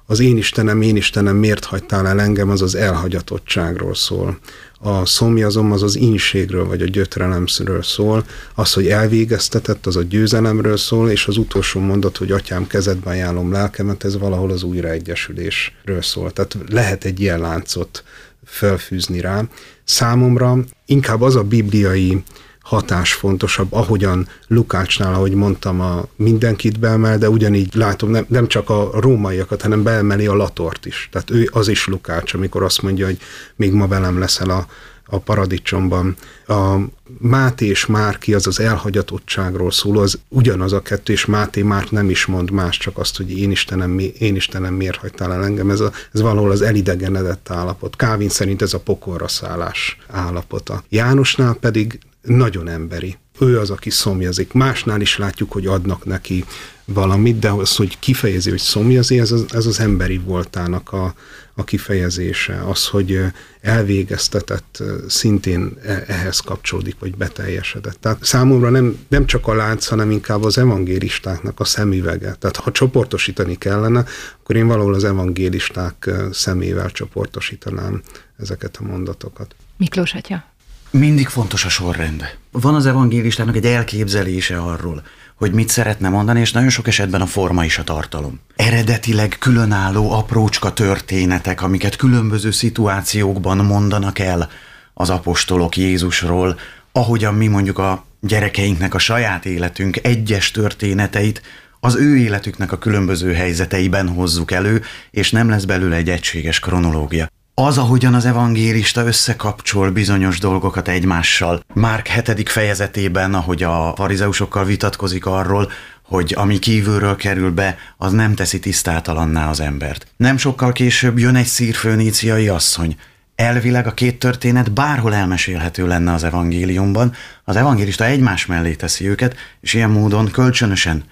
az 0.05 0.19
én 0.19 0.37
Istenem, 0.37 0.81
én 0.81 0.95
Istenem, 0.95 1.35
miért 1.35 1.65
hagytál 1.65 2.07
el 2.07 2.21
engem, 2.21 2.49
az 2.49 2.61
az 2.61 2.75
elhagyatottságról 2.75 3.95
szól. 3.95 4.37
A 4.79 5.05
szomjazom 5.05 5.71
az 5.71 5.83
az 5.83 5.95
inségről, 5.95 6.67
vagy 6.67 6.81
a 6.81 6.85
gyötrelemről 6.85 7.83
szól, 7.83 8.25
az, 8.55 8.73
hogy 8.73 8.87
elvégeztetett, 8.87 9.85
az 9.85 9.95
a 9.95 10.01
győzelemről 10.01 10.77
szól, 10.77 11.09
és 11.09 11.27
az 11.27 11.37
utolsó 11.37 11.79
mondat, 11.79 12.17
hogy 12.17 12.31
atyám 12.31 12.67
kezedbe 12.67 13.09
ajánlom 13.09 13.51
lelkemet, 13.51 14.03
ez 14.03 14.17
valahol 14.17 14.51
az 14.51 14.63
újraegyesülésről 14.63 16.01
szól. 16.01 16.31
Tehát 16.31 16.57
lehet 16.67 17.03
egy 17.03 17.19
ilyen 17.19 17.39
láncot 17.39 18.03
felfűzni 18.45 19.19
rá. 19.19 19.43
Számomra 19.83 20.57
inkább 20.85 21.21
az 21.21 21.35
a 21.35 21.43
bibliai 21.43 22.23
hatás 22.63 23.13
fontosabb, 23.13 23.73
ahogyan 23.73 24.27
Lukácsnál, 24.47 25.13
ahogy 25.13 25.33
mondtam, 25.33 25.81
a 25.81 26.05
mindenkit 26.15 26.79
beemel, 26.79 27.17
de 27.17 27.29
ugyanígy 27.29 27.75
látom, 27.75 28.09
nem, 28.09 28.25
nem 28.27 28.47
csak 28.47 28.69
a 28.69 28.89
rómaiakat, 28.93 29.61
hanem 29.61 29.83
beemeli 29.83 30.25
a 30.25 30.35
latort 30.35 30.85
is. 30.85 31.09
Tehát 31.11 31.29
ő 31.29 31.49
az 31.51 31.67
is 31.67 31.87
Lukács, 31.87 32.33
amikor 32.33 32.63
azt 32.63 32.81
mondja, 32.81 33.05
hogy 33.05 33.17
még 33.55 33.71
ma 33.71 33.87
velem 33.87 34.19
leszel 34.19 34.49
a, 34.49 34.67
a 35.05 35.17
paradicsomban. 35.17 36.15
A 36.47 36.75
Máté 37.19 37.65
és 37.65 37.85
Márki 37.85 38.33
az 38.33 38.47
az 38.47 38.59
elhagyatottságról 38.59 39.71
szól, 39.71 39.99
az 39.99 40.19
ugyanaz 40.27 40.73
a 40.73 40.81
kettő, 40.81 41.13
és 41.13 41.25
Máté 41.25 41.61
már 41.61 41.87
nem 41.89 42.09
is 42.09 42.25
mond 42.25 42.51
más, 42.51 42.77
csak 42.77 42.97
azt, 42.97 43.17
hogy 43.17 43.37
én 43.37 43.51
Istenem, 43.51 43.99
én 43.99 44.35
Istenem 44.35 44.73
miért 44.73 44.97
hagytál 44.97 45.33
el 45.33 45.43
engem. 45.43 45.69
Ez, 45.69 45.79
a, 45.79 45.91
ez 46.13 46.21
valahol 46.21 46.51
az 46.51 46.61
elidegenedett 46.61 47.49
állapot. 47.49 47.95
Kávin 47.95 48.29
szerint 48.29 48.61
ez 48.61 48.73
a 48.73 48.79
pokolra 48.79 49.27
szállás 49.27 49.97
állapota. 50.07 50.83
Jánosnál 50.89 51.53
pedig 51.53 51.99
nagyon 52.23 52.67
emberi. 52.67 53.17
Ő 53.39 53.59
az, 53.59 53.69
aki 53.69 53.89
szomjazik. 53.89 54.53
Másnál 54.53 55.01
is 55.01 55.17
látjuk, 55.17 55.51
hogy 55.51 55.65
adnak 55.67 56.05
neki 56.05 56.45
valamit, 56.85 57.39
de 57.39 57.49
az, 57.49 57.75
hogy 57.75 57.99
kifejezi, 57.99 58.49
hogy 58.49 58.59
szomjazi, 58.59 59.19
ez 59.19 59.31
az, 59.31 59.45
ez 59.53 59.65
az 59.65 59.79
emberi 59.79 60.17
voltának 60.17 60.91
a, 60.91 61.13
a 61.55 61.63
kifejezése. 61.63 62.63
Az, 62.67 62.87
hogy 62.87 63.19
elvégeztetett, 63.61 64.83
szintén 65.07 65.77
e, 65.83 66.03
ehhez 66.07 66.39
kapcsolódik, 66.39 66.95
vagy 66.99 67.15
beteljesedett. 67.15 67.97
Tehát 67.99 68.23
számomra 68.23 68.69
nem, 68.69 68.97
nem 69.07 69.25
csak 69.25 69.47
a 69.47 69.53
lánc, 69.53 69.85
hanem 69.85 70.11
inkább 70.11 70.43
az 70.43 70.57
evangélistáknak 70.57 71.59
a 71.59 71.65
szemüvege. 71.65 72.35
Tehát 72.39 72.55
ha 72.55 72.71
csoportosítani 72.71 73.57
kellene, 73.57 74.05
akkor 74.41 74.55
én 74.55 74.67
valahol 74.67 74.93
az 74.93 75.03
evangélisták 75.03 76.09
szemével 76.31 76.91
csoportosítanám 76.91 78.01
ezeket 78.37 78.77
a 78.77 78.83
mondatokat. 78.83 79.55
Miklós 79.77 80.13
atya. 80.13 80.52
Mindig 80.99 81.27
fontos 81.27 81.65
a 81.65 81.69
sorrend. 81.69 82.37
Van 82.51 82.75
az 82.75 82.85
evangélistának 82.85 83.55
egy 83.55 83.65
elképzelése 83.65 84.57
arról, 84.57 85.03
hogy 85.35 85.53
mit 85.53 85.69
szeretne 85.69 86.09
mondani, 86.09 86.39
és 86.39 86.51
nagyon 86.51 86.69
sok 86.69 86.87
esetben 86.87 87.21
a 87.21 87.25
forma 87.25 87.65
is 87.65 87.77
a 87.77 87.83
tartalom. 87.83 88.39
Eredetileg 88.55 89.35
különálló 89.39 90.11
aprócska 90.11 90.73
történetek, 90.73 91.61
amiket 91.61 91.95
különböző 91.95 92.51
szituációkban 92.51 93.57
mondanak 93.57 94.19
el 94.19 94.49
az 94.93 95.09
apostolok 95.09 95.77
Jézusról, 95.77 96.59
ahogyan 96.91 97.33
mi 97.33 97.47
mondjuk 97.47 97.77
a 97.77 98.05
gyerekeinknek 98.19 98.93
a 98.93 98.99
saját 98.99 99.45
életünk 99.45 99.97
egyes 100.03 100.51
történeteit 100.51 101.41
az 101.79 101.95
ő 101.95 102.17
életüknek 102.17 102.71
a 102.71 102.77
különböző 102.77 103.33
helyzeteiben 103.33 104.09
hozzuk 104.09 104.51
elő, 104.51 104.81
és 105.11 105.31
nem 105.31 105.49
lesz 105.49 105.65
belőle 105.65 105.95
egy 105.95 106.09
egységes 106.09 106.59
kronológia 106.59 107.27
az, 107.55 107.77
ahogyan 107.77 108.13
az 108.13 108.25
evangélista 108.25 109.05
összekapcsol 109.05 109.91
bizonyos 109.91 110.39
dolgokat 110.39 110.87
egymással. 110.87 111.63
Márk 111.73 112.07
hetedik 112.07 112.49
fejezetében, 112.49 113.33
ahogy 113.33 113.63
a 113.63 113.93
farizeusokkal 113.95 114.65
vitatkozik 114.65 115.25
arról, 115.25 115.71
hogy 116.01 116.33
ami 116.37 116.59
kívülről 116.59 117.15
kerül 117.15 117.51
be, 117.51 117.77
az 117.97 118.11
nem 118.11 118.35
teszi 118.35 118.59
tisztátalanná 118.59 119.49
az 119.49 119.59
embert. 119.59 120.07
Nem 120.17 120.37
sokkal 120.37 120.71
később 120.71 121.19
jön 121.19 121.35
egy 121.35 121.45
szírfőníciai 121.45 122.47
asszony. 122.47 122.95
Elvileg 123.35 123.87
a 123.87 123.93
két 123.93 124.19
történet 124.19 124.71
bárhol 124.71 125.13
elmesélhető 125.13 125.87
lenne 125.87 126.13
az 126.13 126.23
evangéliumban, 126.23 127.13
az 127.43 127.55
evangélista 127.55 128.05
egymás 128.05 128.45
mellé 128.45 128.73
teszi 128.73 129.07
őket, 129.07 129.35
és 129.61 129.73
ilyen 129.73 129.89
módon 129.89 130.31
kölcsönösen 130.31 131.03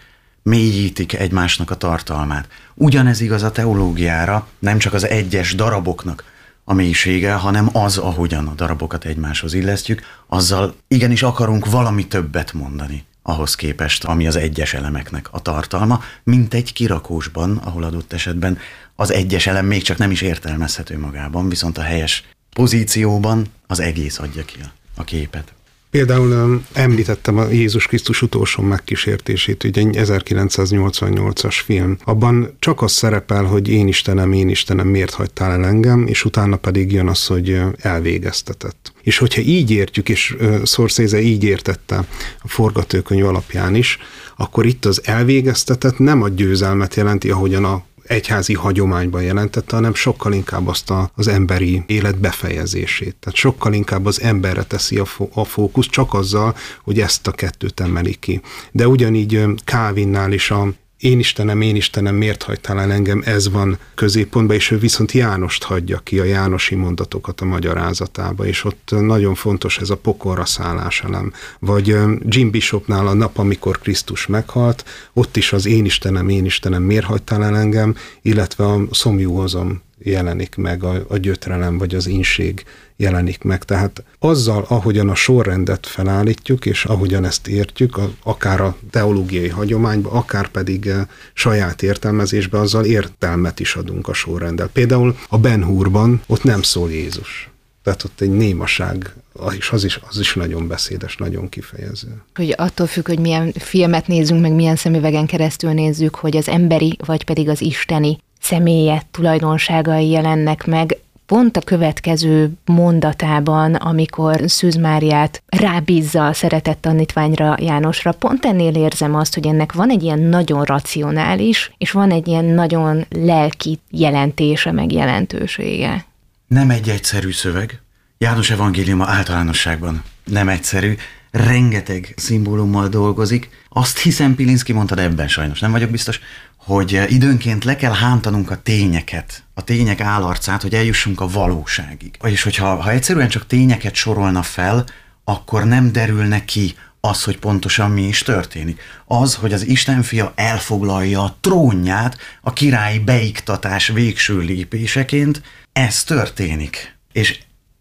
mélyítik 0.44 1.14
egymásnak 1.14 1.72
a 1.72 1.76
tartalmát. 1.76 2.48
Ugyanez 2.74 3.22
igaz 3.22 3.44
a 3.44 3.52
teológiára, 3.52 4.48
nem 4.60 4.78
csak 4.78 4.94
az 4.94 5.08
egyes 5.08 5.56
daraboknak 5.56 6.31
a 6.72 6.74
mélysége, 6.74 7.34
hanem 7.34 7.70
az, 7.74 7.98
ahogyan 7.98 8.48
a 8.48 8.54
darabokat 8.54 9.06
egymáshoz 9.06 9.54
illesztjük, 9.54 10.02
azzal 10.28 10.76
igenis 10.88 11.24
akarunk 11.24 11.66
valami 11.66 12.08
többet 12.08 12.54
mondani 12.54 13.06
ahhoz 13.22 13.56
képest, 13.56 14.04
ami 14.04 14.28
az 14.28 14.36
egyes 14.36 14.74
elemeknek 14.74 15.28
a 15.32 15.40
tartalma, 15.40 16.04
mint 16.24 16.54
egy 16.54 16.74
kirakósban, 16.74 17.58
ahol 17.58 17.84
adott 17.84 18.14
esetben 18.14 18.58
az 18.96 19.12
egyes 19.12 19.48
elem 19.48 19.66
még 19.66 19.82
csak 19.82 19.98
nem 19.98 20.12
is 20.12 20.22
értelmezhető 20.22 21.00
magában, 21.00 21.50
viszont 21.50 21.78
a 21.78 21.82
helyes 21.82 22.24
pozícióban 22.54 23.46
az 23.68 23.80
egész 23.80 24.20
adja 24.20 24.46
ki 24.46 24.60
a 24.96 25.04
képet. 25.04 25.54
Például 25.92 26.62
említettem 26.74 27.38
a 27.38 27.50
Jézus 27.50 27.88
Krisztus 27.88 28.22
utolsó 28.22 28.64
megkísértését, 28.64 29.64
ugye 29.64 29.82
egy 29.82 29.98
1988-as 30.00 31.60
film. 31.66 31.98
Abban 32.04 32.56
csak 32.60 32.82
az 32.82 32.92
szerepel, 32.92 33.44
hogy 33.44 33.70
én 33.70 33.88
Istenem, 33.88 34.32
én 34.32 34.50
Istenem, 34.50 34.88
miért 34.88 35.14
hagytál 35.14 35.52
el 35.52 35.66
engem, 35.66 36.08
és 36.08 36.26
utána 36.26 36.56
pedig 36.56 36.92
jön 36.92 37.08
az, 37.08 37.26
hogy 37.26 37.62
elvégeztetett. 37.78 38.94
És 39.02 39.18
hogyha 39.18 39.42
így 39.42 39.72
értjük, 39.72 40.10
és 40.10 40.36
Szorszéze 40.64 41.22
így 41.22 41.44
értette 41.44 42.06
a 42.42 42.48
forgatókönyv 42.48 43.26
alapján 43.26 43.76
is, 43.76 43.98
akkor 44.38 44.66
itt 44.66 44.86
az 44.86 45.02
elvégeztetett 45.04 45.98
nem 45.98 46.22
a 46.22 46.30
győzelmet 46.30 46.96
jelenti, 46.96 47.30
ahogyan 47.30 47.66
a 47.66 47.84
egyházi 48.12 48.54
hagyományban 48.54 49.24
jelentette, 49.24 49.76
hanem 49.76 49.94
sokkal 49.94 50.34
inkább 50.34 50.68
azt 50.68 50.90
a, 50.90 51.12
az 51.16 51.28
emberi 51.28 51.84
élet 51.86 52.18
befejezését. 52.20 53.16
Tehát 53.20 53.38
sokkal 53.38 53.74
inkább 53.74 54.06
az 54.06 54.22
emberre 54.22 54.64
teszi 54.64 54.98
a, 54.98 55.06
fó, 55.06 55.30
a 55.34 55.44
fókusz, 55.44 55.88
csak 55.88 56.14
azzal, 56.14 56.56
hogy 56.84 57.00
ezt 57.00 57.28
a 57.28 57.32
kettőt 57.32 57.80
emeli 57.80 58.16
ki. 58.20 58.42
De 58.72 58.88
ugyanígy 58.88 59.46
Kávinnál 59.64 60.32
is 60.32 60.52
a 60.52 60.68
én 61.02 61.20
Istenem, 61.20 61.62
én 61.62 61.76
Istenem, 61.76 62.16
miért 62.16 62.44
hagytál 62.44 62.80
el 62.80 62.92
engem, 62.92 63.22
ez 63.26 63.50
van 63.50 63.78
középpontban, 63.96 64.56
és 64.56 64.72
ő 64.72 64.78
viszont 64.78 65.12
Jánost 65.12 65.64
hagyja 65.64 66.00
ki, 66.04 66.20
a 66.20 66.24
Jánosi 66.24 66.76
mondatokat 66.76 67.42
a 67.42 67.46
magyarázatába, 67.46 68.46
és 68.46 68.64
ott 68.64 68.90
nagyon 69.00 69.36
fontos 69.36 69.78
ez 69.78 69.90
a 69.90 69.98
pokorra 69.98 70.46
szállás 70.46 71.02
elem. 71.02 71.34
Vagy 71.60 71.96
Jim 72.26 72.52
Bishopnál 72.52 73.08
a 73.08 73.14
nap, 73.14 73.38
amikor 73.38 73.80
Krisztus 73.80 74.28
meghalt, 74.28 74.86
ott 75.14 75.38
is 75.38 75.54
az 75.54 75.66
én 75.66 75.86
Istenem, 75.86 76.30
én 76.30 76.46
Istenem, 76.46 76.84
miért 76.84 77.06
hagytál 77.06 77.44
el 77.44 77.58
engem, 77.58 77.96
illetve 78.22 78.66
a 78.66 78.82
szomjúhozom 78.92 79.82
jelenik 80.04 80.56
meg, 80.56 80.84
a, 80.84 81.06
a 81.08 81.18
gyötrelem 81.18 81.78
vagy 81.78 81.96
az 81.96 82.08
inség 82.08 82.64
jelenik 83.02 83.44
meg. 83.44 83.64
Tehát 83.64 84.04
azzal, 84.20 84.66
ahogyan 84.68 85.10
a 85.10 85.16
sorrendet 85.16 85.88
felállítjuk, 85.88 86.66
és 86.66 86.86
ahogyan 86.86 87.26
ezt 87.26 87.48
értjük, 87.48 88.00
akár 88.24 88.62
a 88.62 88.76
teológiai 88.90 89.50
hagyományba, 89.50 90.12
akár 90.12 90.48
pedig 90.48 90.88
eh, 90.88 91.02
saját 91.34 91.82
értelmezésbe, 91.82 92.60
azzal 92.60 92.86
értelmet 92.86 93.60
is 93.60 93.76
adunk 93.76 94.08
a 94.08 94.14
sorrenddel. 94.14 94.68
Például 94.68 95.16
a 95.30 95.38
Ben 95.38 95.64
Hurban 95.64 96.22
ott 96.28 96.44
nem 96.44 96.62
szól 96.62 96.92
Jézus. 96.92 97.50
Tehát 97.84 98.04
ott 98.04 98.22
egy 98.22 98.32
némaság, 98.32 99.14
és 99.58 99.70
az 99.70 99.84
is, 99.84 100.00
az 100.10 100.20
is 100.20 100.34
nagyon 100.34 100.68
beszédes, 100.68 101.18
nagyon 101.18 101.50
kifejező. 101.50 102.22
Hogy 102.36 102.54
attól 102.58 102.88
függ, 102.88 103.08
hogy 103.08 103.20
milyen 103.20 103.52
filmet 103.52 104.08
nézzünk, 104.08 104.42
meg 104.42 104.52
milyen 104.52 104.76
szemüvegen 104.76 105.26
keresztül 105.26 105.72
nézzük, 105.72 106.16
hogy 106.16 106.38
az 106.38 106.48
emberi, 106.48 106.98
vagy 107.06 107.24
pedig 107.24 107.50
az 107.50 107.62
isteni 107.62 108.18
személye 108.42 109.04
tulajdonságai 109.12 110.10
jelennek 110.10 110.66
meg, 110.66 110.98
pont 111.32 111.58
a 111.58 111.62
következő 111.62 112.52
mondatában, 112.66 113.76
amikor 113.76 114.42
Szűz 114.46 114.76
Máriát 114.76 115.44
rábízza 115.46 116.26
a 116.26 116.34
szeretett 116.34 116.82
tanítványra 116.82 117.56
Jánosra, 117.60 118.12
pont 118.12 118.46
ennél 118.46 118.76
érzem 118.76 119.16
azt, 119.16 119.34
hogy 119.34 119.48
ennek 119.48 119.74
van 119.74 119.90
egy 119.90 120.04
ilyen 120.04 120.20
nagyon 120.20 120.64
racionális, 120.64 121.72
és 121.78 121.92
van 121.92 122.12
egy 122.12 122.28
ilyen 122.28 122.46
nagyon 122.46 123.06
lelki 123.10 123.80
jelentése, 123.90 124.72
meg 124.72 124.92
jelentősége. 124.92 126.06
Nem 126.48 126.70
egy 126.70 126.90
egyszerű 126.90 127.32
szöveg. 127.32 127.82
János 128.18 128.50
evangéliuma 128.50 129.06
általánosságban 129.08 130.04
nem 130.24 130.50
egyszerű, 130.50 130.96
rengeteg 131.32 132.14
szimbólummal 132.16 132.88
dolgozik. 132.88 133.50
Azt 133.70 134.00
hiszem, 134.00 134.36
Pilinszki 134.36 134.74
mondta, 134.74 134.96
de 134.96 135.02
ebben 135.02 135.28
sajnos 135.28 135.60
nem 135.60 135.72
vagyok 135.72 135.90
biztos, 135.90 136.20
hogy 136.66 137.02
időnként 137.08 137.64
le 137.64 137.76
kell 137.76 137.94
hántanunk 137.94 138.52
a 138.52 138.62
tényeket, 138.62 139.44
a 139.54 139.64
tények 139.64 140.02
állarcát, 140.02 140.62
hogy 140.62 140.74
eljussunk 140.74 141.22
a 141.22 141.28
valóságig. 141.28 142.18
És 142.24 142.44
hogyha 142.44 142.76
ha 142.76 142.92
egyszerűen 142.92 143.30
csak 143.30 143.48
tényeket 143.48 143.96
sorolna 143.96 144.44
fel, 144.44 144.86
akkor 145.24 145.64
nem 145.64 145.92
derülne 145.92 146.46
ki 146.46 146.76
az, 147.00 147.24
hogy 147.24 147.38
pontosan 147.38 147.92
mi 147.92 148.08
is 148.08 148.24
történik. 148.24 148.82
Az, 149.06 149.36
hogy 149.36 149.54
az 149.54 149.68
Istenfia 149.68 150.32
elfoglalja 150.36 151.24
a 151.24 151.36
trónját 151.42 152.18
a 152.42 152.54
királyi 152.54 153.00
beiktatás 153.00 153.88
végső 153.88 154.38
lépéseként, 154.38 155.42
ez 155.74 156.04
történik. 156.04 156.96
És 157.12 157.40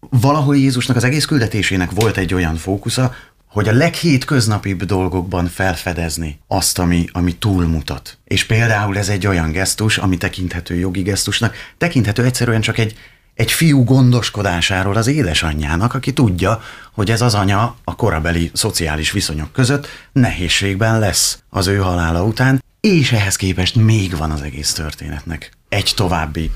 valahol 0.09 0.57
Jézusnak 0.57 0.95
az 0.97 1.03
egész 1.03 1.25
küldetésének 1.25 1.91
volt 1.91 2.17
egy 2.17 2.33
olyan 2.33 2.55
fókusza, 2.55 3.15
hogy 3.51 3.67
a 3.67 3.73
leghétköznapibb 3.73 4.83
dolgokban 4.83 5.47
felfedezni 5.47 6.39
azt, 6.47 6.79
ami, 6.79 7.05
ami 7.11 7.35
túlmutat. 7.35 8.17
És 8.23 8.45
például 8.45 8.97
ez 8.97 9.09
egy 9.09 9.27
olyan 9.27 9.51
gesztus, 9.51 9.97
ami 9.97 10.17
tekinthető 10.17 10.75
jogi 10.75 11.01
gesztusnak, 11.01 11.55
tekinthető 11.77 12.23
egyszerűen 12.23 12.61
csak 12.61 12.77
egy, 12.77 12.95
egy 13.33 13.51
fiú 13.51 13.83
gondoskodásáról 13.83 14.95
az 14.95 15.07
édesanyjának, 15.07 15.93
aki 15.93 16.13
tudja, 16.13 16.61
hogy 16.91 17.11
ez 17.11 17.21
az 17.21 17.33
anya 17.33 17.75
a 17.83 17.95
korabeli 17.95 18.51
szociális 18.53 19.11
viszonyok 19.11 19.51
között 19.51 19.87
nehézségben 20.11 20.99
lesz 20.99 21.39
az 21.49 21.67
ő 21.67 21.77
halála 21.77 22.23
után, 22.23 22.63
és 22.79 23.11
ehhez 23.11 23.35
képest 23.35 23.75
még 23.75 24.17
van 24.17 24.31
az 24.31 24.41
egész 24.41 24.73
történetnek 24.73 25.51
egy 25.69 25.91
további, 25.95 26.51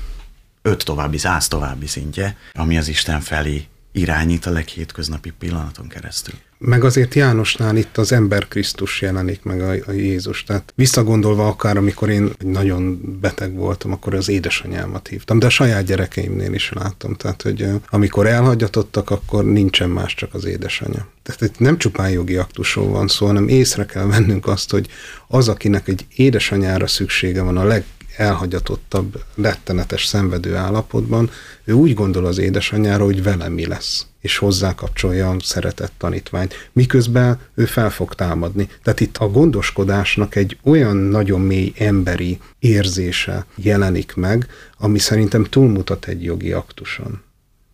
öt 0.62 0.84
további, 0.84 1.18
száz 1.18 1.48
további 1.48 1.86
szintje, 1.86 2.36
ami 2.52 2.78
az 2.78 2.88
Isten 2.88 3.20
felé 3.20 3.66
irányít 3.96 4.46
a 4.46 4.50
leghétköznapi 4.50 5.32
pillanaton 5.38 5.88
keresztül. 5.88 6.34
Meg 6.58 6.84
azért 6.84 7.14
Jánosnál 7.14 7.76
itt 7.76 7.96
az 7.96 8.12
ember 8.12 8.48
Krisztus 8.48 9.00
jelenik 9.00 9.42
meg 9.42 9.60
a, 9.60 9.70
a 9.86 9.92
Jézus. 9.92 10.44
Tehát 10.44 10.72
visszagondolva 10.74 11.46
akár, 11.46 11.76
amikor 11.76 12.08
én 12.08 12.30
nagyon 12.38 13.00
beteg 13.20 13.54
voltam, 13.54 13.92
akkor 13.92 14.14
az 14.14 14.28
édesanyámat 14.28 15.08
hívtam, 15.08 15.38
de 15.38 15.46
a 15.46 15.50
saját 15.50 15.84
gyerekeimnél 15.84 16.52
is 16.52 16.72
láttam. 16.72 17.14
Tehát, 17.14 17.42
hogy 17.42 17.68
amikor 17.88 18.26
elhagyatottak, 18.26 19.10
akkor 19.10 19.44
nincsen 19.44 19.90
más, 19.90 20.14
csak 20.14 20.34
az 20.34 20.44
édesanyja. 20.44 21.08
Tehát 21.22 21.40
itt 21.40 21.58
nem 21.58 21.78
csupán 21.78 22.10
jogi 22.10 22.36
aktusról 22.36 22.88
van 22.88 23.08
szó, 23.08 23.26
hanem 23.26 23.48
észre 23.48 23.86
kell 23.86 24.06
vennünk 24.06 24.46
azt, 24.46 24.70
hogy 24.70 24.88
az, 25.28 25.48
akinek 25.48 25.88
egy 25.88 26.06
édesanyára 26.16 26.86
szüksége 26.86 27.42
van 27.42 27.56
a 27.56 27.64
leg 27.64 27.84
elhagyatottabb, 28.16 29.22
rettenetes 29.34 30.04
szenvedő 30.04 30.54
állapotban, 30.54 31.30
ő 31.64 31.72
úgy 31.72 31.94
gondol 31.94 32.26
az 32.26 32.38
édesanyjára, 32.38 33.04
hogy 33.04 33.22
vele 33.22 33.48
mi 33.48 33.66
lesz, 33.66 34.06
és 34.20 34.38
hozzá 34.38 34.74
kapcsolja 34.74 35.30
a 35.30 35.36
szeretett 35.40 35.92
tanítványt, 35.98 36.68
miközben 36.72 37.38
ő 37.54 37.64
fel 37.64 37.90
fog 37.90 38.14
támadni. 38.14 38.68
Tehát 38.82 39.00
itt 39.00 39.16
a 39.16 39.30
gondoskodásnak 39.30 40.34
egy 40.34 40.58
olyan 40.62 40.96
nagyon 40.96 41.40
mély 41.40 41.72
emberi 41.78 42.38
érzése 42.58 43.46
jelenik 43.54 44.14
meg, 44.14 44.46
ami 44.78 44.98
szerintem 44.98 45.44
túlmutat 45.44 46.06
egy 46.06 46.24
jogi 46.24 46.52
aktuson. 46.52 47.24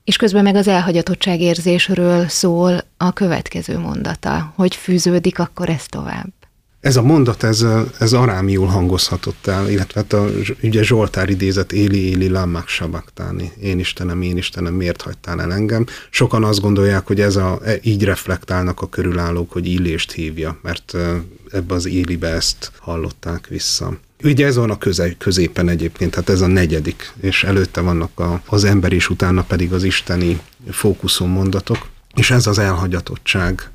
És 0.05 0.17
közben 0.17 0.43
meg 0.43 0.55
az 0.55 0.69
elhagyatottság 0.69 1.41
érzésről 1.41 2.29
szól 2.29 2.85
a 2.97 3.13
következő 3.13 3.79
mondata, 3.79 4.53
hogy 4.57 4.75
fűződik 4.75 5.39
akkor 5.39 5.69
ez 5.69 5.87
tovább. 5.87 6.42
Ez 6.83 6.97
a 6.97 7.03
mondat, 7.03 7.43
ez, 7.43 7.67
ez 7.99 8.13
arámiul 8.13 8.67
hangozhatott 8.67 9.47
el, 9.47 9.71
illetve 9.71 10.01
hát 10.01 10.13
a, 10.13 10.29
ugye 10.63 10.83
Zsoltár 10.83 11.31
idézet 11.31 11.73
Éli, 11.73 12.09
Éli, 12.09 12.29
Lammák 12.29 12.69
Sabaktáni. 12.69 13.53
Én 13.61 13.79
Istenem, 13.79 14.23
én 14.23 14.37
Istenem, 14.37 14.75
miért 14.75 15.03
hagytál 15.03 15.41
el 15.41 15.53
engem? 15.53 15.87
Sokan 16.11 16.45
azt 16.45 16.61
gondolják, 16.61 17.07
hogy 17.07 17.21
ez 17.21 17.37
a, 17.37 17.61
e, 17.65 17.79
így 17.83 18.05
reflektálnak 18.05 18.81
a 18.81 18.89
körülállók, 18.89 19.53
hogy 19.53 19.67
Illést 19.67 20.13
hívja, 20.13 20.59
mert 20.63 20.97
ebbe 21.51 21.75
az 21.75 21.87
Élibe 21.87 22.29
ezt 22.29 22.73
hallották 22.79 23.47
vissza. 23.47 23.99
Ugye 24.25 24.47
ez 24.47 24.57
van 24.57 24.71
a 24.71 24.79
köze, 24.79 25.15
középen 25.19 25.69
egyébként, 25.69 26.11
tehát 26.11 26.29
ez 26.29 26.41
a 26.41 26.47
negyedik, 26.47 27.13
és 27.21 27.45
előtte 27.45 27.81
vannak 27.81 28.21
a, 28.21 28.43
az 28.47 28.65
ember, 28.65 28.93
és 28.93 29.11
utána 29.11 29.43
pedig 29.43 29.73
az 29.73 29.83
isteni 29.83 30.41
fókuszon 30.71 31.29
mondatok, 31.29 31.89
és 32.15 32.31
ez 32.31 32.47
az 32.47 32.59
elhagyatottság, 32.59 33.71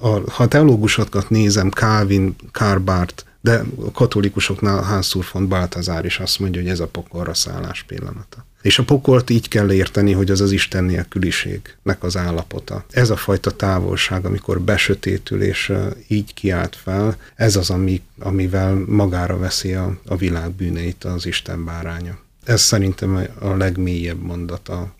a, 0.00 0.30
ha 0.30 0.48
teológusokat 0.48 1.30
nézem, 1.30 1.70
Calvin, 1.70 2.36
Carbart, 2.52 3.24
de 3.40 3.64
a 3.84 3.90
katolikusoknál 3.90 4.82
Hansur 4.82 5.24
von 5.32 5.48
Baltazár 5.48 6.04
is 6.04 6.18
azt 6.18 6.38
mondja, 6.38 6.60
hogy 6.60 6.70
ez 6.70 6.80
a 6.80 6.86
pokolra 6.86 7.34
szállás 7.34 7.82
pillanata. 7.82 8.46
És 8.62 8.78
a 8.78 8.84
pokolt 8.84 9.30
így 9.30 9.48
kell 9.48 9.72
érteni, 9.72 10.12
hogy 10.12 10.30
az 10.30 10.40
az 10.40 10.52
Isten 10.52 10.84
nélküliségnek 10.84 12.02
az 12.02 12.16
állapota. 12.16 12.84
Ez 12.90 13.10
a 13.10 13.16
fajta 13.16 13.50
távolság, 13.50 14.24
amikor 14.24 14.60
besötétül 14.60 15.42
és 15.42 15.72
így 16.08 16.34
kiált 16.34 16.76
fel, 16.76 17.16
ez 17.34 17.56
az, 17.56 17.70
ami, 17.70 18.02
amivel 18.18 18.74
magára 18.86 19.38
veszi 19.38 19.74
a, 19.74 19.98
a 20.06 20.16
világ 20.16 20.50
bűneit 20.50 21.04
az 21.04 21.26
Isten 21.26 21.64
báránya. 21.64 22.18
Ez 22.44 22.60
szerintem 22.60 23.28
a 23.38 23.56
legmélyebb 23.56 24.22
mondata 24.22 24.94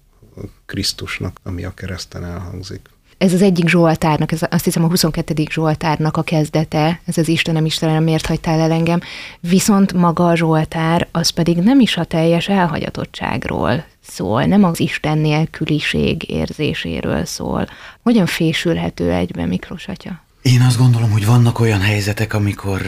Krisztusnak, 0.67 1.41
ami 1.43 1.65
a 1.65 1.75
kereszten 1.75 2.25
elhangzik 2.25 2.89
ez 3.19 3.33
az 3.33 3.43
egyik 3.43 3.69
Zsoltárnak, 3.69 4.33
ez 4.33 4.41
azt 4.51 4.65
hiszem 4.65 4.85
a 4.85 4.89
22. 4.89 5.35
Zsoltárnak 5.51 6.17
a 6.17 6.23
kezdete, 6.23 7.01
ez 7.05 7.19
az 7.19 7.29
Istenem, 7.29 7.65
Istenem, 7.65 8.03
miért 8.03 8.27
hagytál 8.27 8.61
el 8.61 8.73
engem, 8.73 9.01
viszont 9.41 9.93
maga 9.93 10.29
a 10.29 10.37
Zsoltár, 10.37 11.09
az 11.13 11.29
pedig 11.31 11.57
nem 11.57 11.81
is 11.81 11.97
a 11.97 12.05
teljes 12.05 12.49
elhagyatottságról 12.49 13.85
szól, 14.01 14.45
nem 14.45 14.65
az 14.65 14.81
Isten 14.81 15.19
nélküliség 15.19 16.31
érzéséről 16.31 17.25
szól. 17.25 17.69
Hogyan 18.03 18.27
fésülhető 18.27 19.13
egybe 19.13 19.47
Miklós 19.47 19.89
atya? 19.89 20.23
Én 20.43 20.61
azt 20.61 20.79
gondolom, 20.79 21.11
hogy 21.11 21.27
vannak 21.27 21.61
olyan 21.61 21.81
helyzetek, 21.81 22.35
amikor 22.35 22.83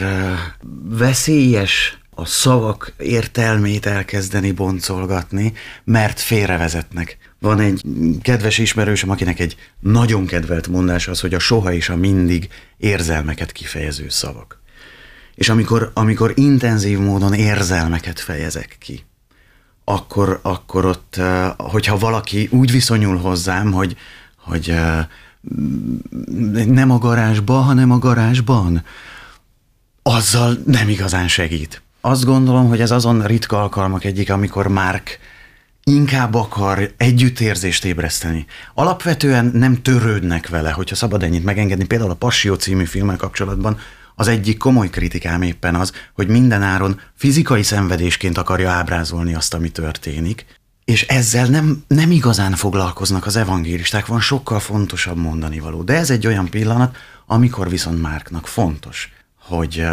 veszélyes 0.83 1.97
a 2.15 2.25
szavak 2.25 2.93
értelmét 2.97 3.85
elkezdeni 3.85 4.51
boncolgatni, 4.51 5.53
mert 5.83 6.19
félrevezetnek. 6.19 7.17
Van 7.41 7.59
egy 7.59 7.83
kedves 8.21 8.57
ismerősöm, 8.57 9.09
akinek 9.09 9.39
egy 9.39 9.55
nagyon 9.79 10.25
kedvelt 10.25 10.67
mondás 10.67 11.07
az, 11.07 11.19
hogy 11.19 11.33
a 11.33 11.39
soha 11.39 11.73
és 11.73 11.89
a 11.89 11.95
mindig 11.95 12.49
érzelmeket 12.77 13.51
kifejező 13.51 14.09
szavak. 14.09 14.61
És 15.35 15.49
amikor, 15.49 15.91
amikor 15.93 16.33
intenzív 16.35 16.99
módon 16.99 17.33
érzelmeket 17.33 18.19
fejezek 18.19 18.75
ki, 18.79 19.05
akkor, 19.83 20.39
akkor 20.41 20.85
ott, 20.85 21.15
eh, 21.17 21.51
hogyha 21.57 21.97
valaki 21.97 22.47
úgy 22.51 22.71
viszonyul 22.71 23.17
hozzám, 23.17 23.71
hogy, 23.71 23.97
hogy 24.35 24.69
eh, 24.69 25.05
nem 26.65 26.91
a 26.91 26.97
garázsba, 26.97 27.53
hanem 27.53 27.91
a 27.91 27.97
garázsban, 27.97 28.83
azzal 30.01 30.57
nem 30.65 30.89
igazán 30.89 31.27
segít. 31.27 31.81
Azt 32.01 32.25
gondolom, 32.25 32.67
hogy 32.67 32.81
ez 32.81 32.91
azon 32.91 33.25
ritka 33.25 33.61
alkalmak 33.61 34.03
egyik, 34.03 34.31
amikor 34.31 34.67
Márk 34.67 35.19
inkább 35.83 36.33
akar 36.33 36.93
együttérzést 36.97 37.85
ébreszteni. 37.85 38.45
Alapvetően 38.73 39.51
nem 39.53 39.81
törődnek 39.81 40.49
vele, 40.49 40.71
hogyha 40.71 40.95
szabad 40.95 41.23
ennyit 41.23 41.43
megengedni. 41.43 41.85
Például 41.85 42.11
a 42.11 42.15
Passió 42.15 42.53
című 42.53 42.85
filmmel 42.85 43.17
kapcsolatban 43.17 43.77
az 44.15 44.27
egyik 44.27 44.57
komoly 44.57 44.89
kritikám 44.89 45.41
éppen 45.41 45.75
az, 45.75 45.91
hogy 46.13 46.27
mindenáron 46.27 46.99
fizikai 47.15 47.63
szenvedésként 47.63 48.37
akarja 48.37 48.71
ábrázolni 48.71 49.33
azt, 49.33 49.53
ami 49.53 49.69
történik, 49.69 50.45
és 50.85 51.05
ezzel 51.07 51.45
nem, 51.45 51.83
nem 51.87 52.11
igazán 52.11 52.55
foglalkoznak 52.55 53.25
az 53.25 53.35
evangélisták, 53.35 54.05
van 54.05 54.19
sokkal 54.19 54.59
fontosabb 54.59 55.17
mondani 55.17 55.59
való. 55.59 55.83
De 55.83 55.93
ez 55.93 56.09
egy 56.09 56.27
olyan 56.27 56.49
pillanat, 56.49 56.97
amikor 57.25 57.69
viszont 57.69 58.01
Márknak 58.01 58.47
fontos, 58.47 59.13
hogy 59.39 59.85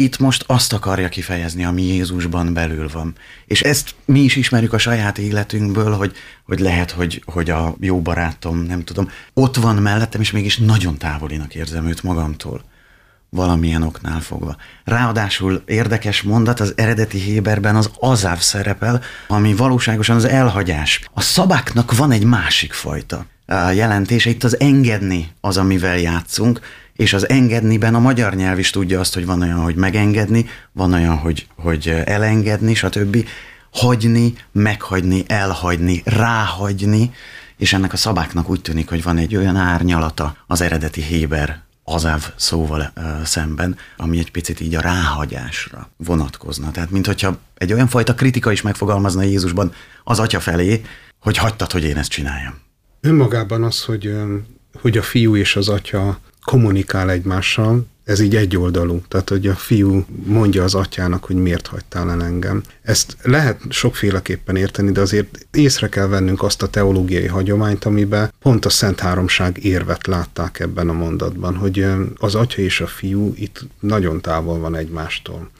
itt 0.00 0.18
most 0.18 0.44
azt 0.46 0.72
akarja 0.72 1.08
kifejezni, 1.08 1.64
ami 1.64 1.82
Jézusban 1.82 2.52
belül 2.52 2.88
van. 2.92 3.14
És 3.46 3.60
ezt 3.60 3.94
mi 4.04 4.20
is 4.20 4.36
ismerjük 4.36 4.72
a 4.72 4.78
saját 4.78 5.18
életünkből, 5.18 5.92
hogy, 5.92 6.12
hogy 6.44 6.58
lehet, 6.58 6.90
hogy, 6.90 7.22
hogy 7.26 7.50
a 7.50 7.74
jó 7.80 8.00
barátom, 8.00 8.58
nem 8.58 8.84
tudom, 8.84 9.10
ott 9.34 9.56
van 9.56 9.76
mellettem, 9.76 10.20
és 10.20 10.30
mégis 10.30 10.56
nagyon 10.58 10.98
távolinak 10.98 11.54
érzem 11.54 11.86
őt 11.86 12.02
magamtól 12.02 12.64
valamilyen 13.30 13.82
oknál 13.82 14.20
fogva. 14.20 14.56
Ráadásul 14.84 15.62
érdekes 15.66 16.22
mondat, 16.22 16.60
az 16.60 16.72
eredeti 16.76 17.18
Héberben 17.18 17.76
az 17.76 17.90
azáv 17.98 18.38
szerepel, 18.38 19.02
ami 19.28 19.54
valóságosan 19.54 20.16
az 20.16 20.24
elhagyás. 20.24 21.02
A 21.12 21.20
szabáknak 21.20 21.96
van 21.96 22.10
egy 22.10 22.24
másik 22.24 22.72
fajta 22.72 23.26
jelentése, 23.74 24.30
itt 24.30 24.44
az 24.44 24.60
engedni 24.60 25.32
az, 25.40 25.56
amivel 25.56 25.98
játszunk, 25.98 26.60
és 26.92 27.12
az 27.12 27.28
engedniben 27.28 27.94
a 27.94 27.98
magyar 27.98 28.34
nyelv 28.34 28.58
is 28.58 28.70
tudja 28.70 29.00
azt, 29.00 29.14
hogy 29.14 29.26
van 29.26 29.42
olyan, 29.42 29.60
hogy 29.60 29.74
megengedni, 29.74 30.46
van 30.72 30.92
olyan, 30.92 31.16
hogy, 31.16 31.46
hogy 31.56 32.02
elengedni, 32.04 32.74
stb. 32.74 33.26
Hagyni, 33.70 34.34
meghagyni, 34.52 35.24
elhagyni, 35.26 36.02
ráhagyni, 36.04 37.10
és 37.56 37.72
ennek 37.72 37.92
a 37.92 37.96
szabáknak 37.96 38.50
úgy 38.50 38.60
tűnik, 38.60 38.88
hogy 38.88 39.02
van 39.02 39.16
egy 39.16 39.36
olyan 39.36 39.56
árnyalata 39.56 40.36
az 40.46 40.60
eredeti 40.60 41.02
Héber 41.02 41.60
azáv 41.84 42.32
szóval 42.36 42.90
ö, 42.94 43.00
szemben, 43.24 43.76
ami 43.96 44.18
egy 44.18 44.30
picit 44.30 44.60
így 44.60 44.74
a 44.74 44.80
ráhagyásra 44.80 45.90
vonatkozna. 45.96 46.70
Tehát, 46.70 46.90
mint 46.90 47.26
egy 47.54 47.72
olyan 47.72 47.88
fajta 47.88 48.14
kritika 48.14 48.52
is 48.52 48.62
megfogalmazna 48.62 49.22
Jézusban 49.22 49.72
az 50.04 50.18
atya 50.18 50.40
felé, 50.40 50.82
hogy 51.20 51.36
hagytad, 51.36 51.72
hogy 51.72 51.84
én 51.84 51.96
ezt 51.96 52.10
csináljam. 52.10 52.66
Önmagában 53.00 53.62
az, 53.62 53.84
hogy, 53.84 54.14
hogy 54.80 54.98
a 54.98 55.02
fiú 55.02 55.36
és 55.36 55.56
az 55.56 55.68
atya 55.68 56.20
kommunikál 56.44 57.10
egymással, 57.10 57.86
ez 58.08 58.20
így 58.20 58.36
egyoldalú, 58.36 59.02
tehát 59.08 59.28
hogy 59.28 59.46
a 59.46 59.54
fiú 59.54 60.04
mondja 60.24 60.64
az 60.64 60.74
atyának, 60.74 61.24
hogy 61.24 61.36
miért 61.36 61.66
hagytál 61.66 62.10
el 62.10 62.22
engem. 62.22 62.62
Ezt 62.82 63.16
lehet 63.22 63.60
sokféleképpen 63.68 64.56
érteni, 64.56 64.92
de 64.92 65.00
azért 65.00 65.46
észre 65.52 65.88
kell 65.88 66.06
vennünk 66.06 66.42
azt 66.42 66.62
a 66.62 66.68
teológiai 66.68 67.26
hagyományt, 67.26 67.84
amiben 67.84 68.32
pont 68.42 68.64
a 68.64 68.70
Szent 68.70 69.00
Háromság 69.00 69.64
érvet 69.64 70.06
látták 70.06 70.60
ebben 70.60 70.88
a 70.88 70.92
mondatban, 70.92 71.56
hogy 71.56 71.86
az 72.16 72.34
atya 72.34 72.62
és 72.62 72.80
a 72.80 72.86
fiú 72.86 73.32
itt 73.36 73.66
nagyon 73.80 74.20
távol 74.20 74.58
van 74.58 74.76
egymástól. 74.76 75.50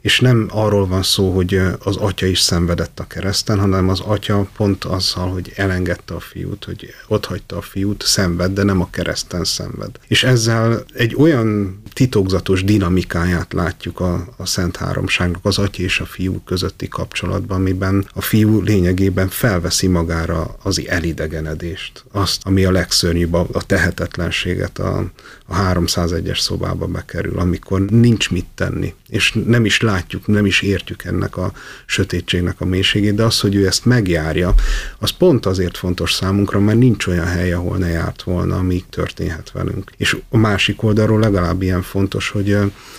És 0.00 0.20
nem 0.20 0.48
arról 0.50 0.86
van 0.86 1.02
szó, 1.02 1.34
hogy 1.34 1.60
az 1.84 1.96
atya 1.96 2.26
is 2.26 2.40
szenvedett 2.40 3.00
a 3.00 3.06
kereszten, 3.06 3.58
hanem 3.58 3.88
az 3.88 4.00
atya 4.00 4.48
pont 4.56 4.84
azzal, 4.84 5.28
hogy 5.28 5.52
elengedte 5.56 6.14
a 6.14 6.20
fiút, 6.20 6.64
hogy 6.64 6.94
otthagyta 7.08 7.56
a 7.56 7.62
fiút, 7.62 8.02
szenved, 8.06 8.52
de 8.52 8.62
nem 8.62 8.80
a 8.80 8.90
kereszten 8.90 9.44
szenved. 9.44 9.90
És 10.06 10.24
ezzel 10.24 10.84
egy 10.94 11.14
olyan 11.14 11.80
titokzatos 11.98 12.64
dinamikáját 12.64 13.52
látjuk 13.52 14.00
a, 14.00 14.28
a 14.36 14.46
Szent 14.46 14.76
Háromságnak, 14.76 15.44
az 15.44 15.58
atya 15.58 15.82
és 15.82 16.00
a 16.00 16.04
fiú 16.04 16.40
közötti 16.44 16.88
kapcsolatban, 16.88 17.60
amiben 17.60 18.08
a 18.14 18.20
fiú 18.20 18.60
lényegében 18.60 19.28
felveszi 19.28 19.86
magára 19.86 20.56
az 20.62 20.82
elidegenedést, 20.86 22.04
azt, 22.12 22.40
ami 22.44 22.64
a 22.64 22.70
legszörnyűbb, 22.70 23.34
a 23.34 23.62
tehetetlenséget 23.66 24.78
a, 24.78 25.10
a 25.46 25.54
301-es 25.54 26.38
szobába 26.38 26.86
bekerül, 26.86 27.38
amikor 27.38 27.80
nincs 27.80 28.30
mit 28.30 28.46
tenni, 28.54 28.94
és 29.08 29.32
nem 29.46 29.64
is 29.64 29.80
látjuk, 29.80 30.26
nem 30.26 30.46
is 30.46 30.62
értjük 30.62 31.04
ennek 31.04 31.36
a 31.36 31.52
sötétségnek 31.86 32.60
a 32.60 32.64
mélységét, 32.64 33.14
de 33.14 33.22
az, 33.22 33.40
hogy 33.40 33.54
ő 33.54 33.66
ezt 33.66 33.84
megjárja, 33.84 34.54
az 34.98 35.10
pont 35.10 35.46
azért 35.46 35.76
fontos 35.76 36.12
számunkra, 36.12 36.60
mert 36.60 36.78
nincs 36.78 37.06
olyan 37.06 37.26
hely, 37.26 37.52
ahol 37.52 37.76
ne 37.76 37.88
járt 37.88 38.22
volna, 38.22 38.56
ami 38.56 38.84
történhet 38.90 39.50
velünk. 39.50 39.92
És 39.96 40.16
a 40.28 40.36
másik 40.36 40.82
oldalról 40.82 41.20
legalább 41.20 41.62
ilyen 41.62 41.82
fontos, 41.88 42.28
hogy, 42.28 42.56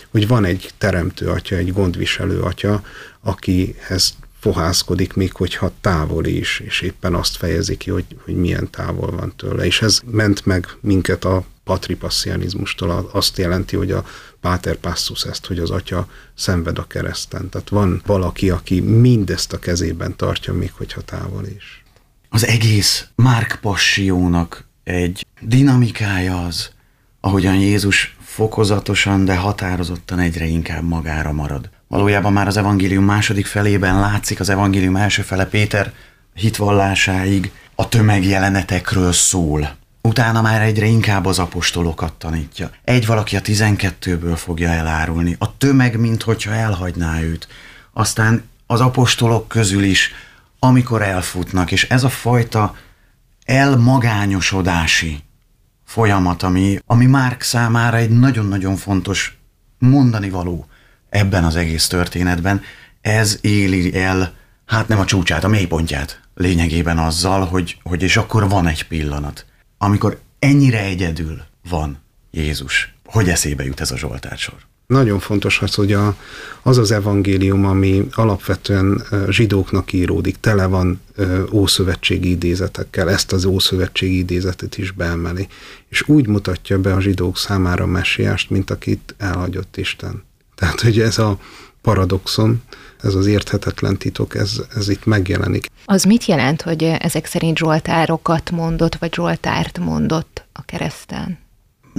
hogy 0.10 0.28
van 0.28 0.46
egy 0.46 0.72
teremtő 0.78 1.30
atya, 1.30 1.56
egy 1.56 1.74
gondviselő 1.74 2.42
atya, 2.42 2.84
akihez 3.22 4.14
fohászkodik, 4.40 5.14
még 5.14 5.34
hogyha 5.34 5.72
távol 5.82 6.26
is, 6.26 6.60
és 6.60 6.82
éppen 6.82 7.14
azt 7.14 7.36
fejezi 7.36 7.78
ki, 7.78 7.90
hogy, 7.90 8.06
hogy 8.24 8.36
milyen 8.36 8.70
távol 8.70 9.12
van 9.12 9.34
tőle. 9.36 9.66
És 9.66 9.82
ez 9.82 10.00
ment 10.12 10.46
meg 10.46 10.68
minket 10.82 11.26
a 11.26 11.44
patripasszianizmustól, 11.64 13.10
azt 13.12 13.38
jelenti, 13.38 13.76
hogy 13.76 13.92
a 13.92 14.06
Páter 14.42 14.76
Passus 14.76 15.24
ezt, 15.24 15.46
hogy 15.46 15.60
az 15.60 15.70
atya 15.70 16.08
szenved 16.36 16.78
a 16.78 16.88
kereszten. 16.88 17.50
Tehát 17.50 17.70
van 17.70 18.02
valaki, 18.06 18.50
aki 18.50 18.80
mindezt 18.80 19.54
a 19.54 19.60
kezében 19.60 20.16
tartja, 20.16 20.54
még 20.54 20.72
hogyha 20.74 21.02
távol 21.02 21.46
is. 21.46 21.84
Az 22.30 22.46
egész 22.46 23.08
Márk 23.16 23.58
Passió-nak 23.62 24.66
egy 24.84 25.26
dinamikája 25.42 26.46
az, 26.46 26.72
ahogyan 27.20 27.56
Jézus 27.56 28.18
fokozatosan, 28.30 29.26
de 29.26 29.36
határozottan 29.36 30.20
egyre 30.20 30.46
inkább 30.46 30.84
magára 30.84 31.32
marad. 31.32 31.70
Valójában 31.88 32.34
már 32.34 32.48
az 32.48 32.58
evangélium 32.58 33.04
második 33.04 33.46
felében 33.46 34.00
látszik, 34.00 34.40
az 34.40 34.50
evangélium 34.50 34.96
első 34.96 35.22
fele 35.22 35.46
Péter 35.46 35.94
hitvallásáig 36.34 37.52
a 37.76 37.90
tömegjelenetekről 37.90 39.12
szól. 39.12 39.78
Utána 40.02 40.42
már 40.42 40.62
egyre 40.62 40.86
inkább 40.86 41.26
az 41.26 41.40
apostolokat 41.40 42.14
tanítja. 42.14 42.70
Egy 42.84 43.06
valaki 43.06 43.36
a 43.36 43.42
tizenkettőből 43.42 44.36
fogja 44.36 44.70
elárulni. 44.70 45.36
A 45.40 45.58
tömeg, 45.58 46.00
minthogyha 46.00 46.54
elhagyná 46.54 47.22
őt. 47.22 47.48
Aztán 47.94 48.44
az 48.68 48.82
apostolok 48.82 49.48
közül 49.48 49.84
is, 49.84 50.12
amikor 50.60 51.02
elfutnak, 51.02 51.72
és 51.72 51.84
ez 51.84 52.04
a 52.04 52.10
fajta 52.10 52.76
elmagányosodási 53.46 55.24
folyamat, 55.90 56.44
ami, 56.44 56.80
ami 56.86 57.06
Márk 57.06 57.42
számára 57.42 57.98
egy 57.98 58.10
nagyon-nagyon 58.10 58.76
fontos 58.76 59.38
mondani 59.78 60.30
való 60.30 60.66
ebben 61.10 61.44
az 61.44 61.56
egész 61.56 61.88
történetben, 61.88 62.62
ez 63.02 63.38
éli 63.42 63.96
el, 63.96 64.34
hát 64.66 64.88
nem 64.88 65.00
a 65.00 65.06
csúcsát, 65.06 65.44
a 65.44 65.48
mélypontját 65.48 66.22
lényegében 66.36 66.98
azzal, 66.98 67.46
hogy, 67.46 67.78
hogy 67.84 68.02
és 68.02 68.18
akkor 68.18 68.50
van 68.50 68.68
egy 68.68 68.88
pillanat, 68.88 69.46
amikor 69.78 70.20
ennyire 70.40 70.80
egyedül 70.84 71.42
van 71.70 71.98
Jézus. 72.32 72.94
Hogy 73.06 73.30
eszébe 73.30 73.64
jut 73.64 73.80
ez 73.80 73.92
a 73.92 73.98
Zsoltár 73.98 74.38
sor? 74.38 74.69
Nagyon 74.94 75.20
fontos 75.20 75.62
az, 75.62 75.74
hogy 75.74 75.94
a, 75.94 76.16
az 76.62 76.78
az 76.78 76.92
evangélium, 76.92 77.66
ami 77.66 78.08
alapvetően 78.12 79.04
zsidóknak 79.30 79.94
íródik, 79.94 80.40
tele 80.40 80.66
van 80.66 81.02
ószövetségi 81.52 82.30
idézetekkel, 82.30 83.10
ezt 83.10 83.32
az 83.32 83.46
ószövetségi 83.46 84.18
idézetet 84.18 84.78
is 84.78 84.92
beemeli, 84.92 85.48
és 85.90 86.08
úgy 86.08 86.28
mutatja 86.28 86.80
be 86.80 86.94
a 86.94 87.02
zsidók 87.02 87.38
számára 87.38 87.84
a 87.84 87.88
messiást, 87.88 88.50
mint 88.50 88.70
akit 88.70 89.16
elhagyott 89.18 89.78
Isten. 89.78 90.24
Tehát, 90.56 90.82
hogy 90.82 91.00
ez 91.00 91.18
a 91.18 91.40
paradoxon, 91.82 92.62
ez 93.02 93.14
az 93.14 93.26
érthetetlen 93.26 93.98
titok, 93.98 94.36
ez, 94.36 94.62
ez 94.76 94.90
itt 94.90 95.06
megjelenik. 95.06 95.66
Az 95.86 96.04
mit 96.04 96.26
jelent, 96.26 96.62
hogy 96.62 96.84
ezek 96.84 97.26
szerint 97.26 97.58
Zsoltárokat 97.58 98.52
mondott, 98.52 98.96
vagy 98.96 99.14
Zsoltárt 99.14 99.80
mondott 99.80 100.46
a 100.54 100.62
kereszten? 100.62 101.38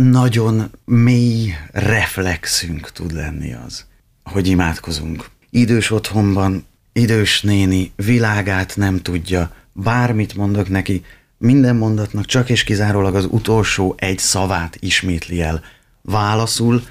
Nagyon 0.08 0.70
mély 0.84 1.54
reflexünk 1.72 2.92
tud 2.92 3.12
lenni 3.12 3.54
az, 3.66 3.84
hogy 4.22 4.46
imádkozunk. 4.46 5.30
Idős 5.50 5.90
otthonban, 5.90 6.66
idős 6.92 7.42
néni 7.42 7.92
világát 7.96 8.76
nem 8.76 9.02
tudja, 9.02 9.52
bármit 9.72 10.34
mondok 10.34 10.68
neki, 10.68 11.04
minden 11.38 11.76
mondatnak 11.76 12.24
csak 12.24 12.50
és 12.50 12.64
kizárólag 12.64 13.14
az 13.14 13.26
utolsó 13.30 13.94
egy 13.98 14.18
szavát 14.18 14.76
ismétli 14.80 15.42
el. 15.42 15.62
Válaszul 16.02 16.82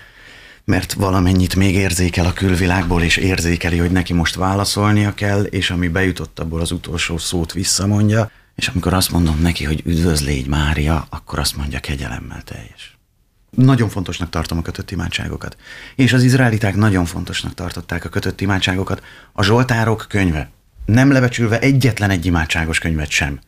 mert 0.64 0.94
valamennyit 0.94 1.56
még 1.56 1.76
érzékel 1.76 2.26
a 2.26 2.34
külvilágból, 2.34 3.02
és 3.02 3.18
érzékeli, 3.18 3.78
hogy 3.78 3.92
neki 3.92 4.14
most 4.14 4.36
válaszolnia 4.36 5.14
kell, 5.14 5.44
és 5.44 5.70
ami 5.70 5.88
bejutott 5.88 6.40
abból 6.40 6.62
az 6.62 6.72
utolsó 6.72 7.18
szót 7.18 7.54
visszamondja, 7.54 8.32
és 8.56 8.68
amikor 8.68 8.94
azt 8.94 9.12
mondom 9.12 9.40
neki, 9.42 9.64
hogy 9.64 9.82
üdvözlégy 9.86 10.48
Mária, 10.48 11.08
akkor 11.10 11.40
azt 11.40 11.58
mondja 11.58 11.80
kegyelemmel 11.80 12.42
teljes. 12.42 12.99
Nagyon 13.50 13.90
fontosnak 13.90 14.30
tartom 14.30 14.58
a 14.58 14.62
kötött 14.62 14.92
imádságokat. 14.92 15.58
És 15.96 16.14
az 16.14 16.24
izraeliták 16.24 16.76
nagyon 16.76 17.06
fontosnak 17.06 17.54
tartották 17.54 18.06
a 18.06 18.10
kötött 18.10 18.42
imádságokat. 18.42 19.04
A 19.34 19.44
Zsoltárok 19.44 20.06
könyve, 20.10 20.50
nem 20.86 21.12
lebecsülve 21.12 21.60
egyetlen 21.60 22.10
egy 22.10 22.26
imádságos 22.26 22.80
könyvet 22.80 23.10
sem. 23.10 23.40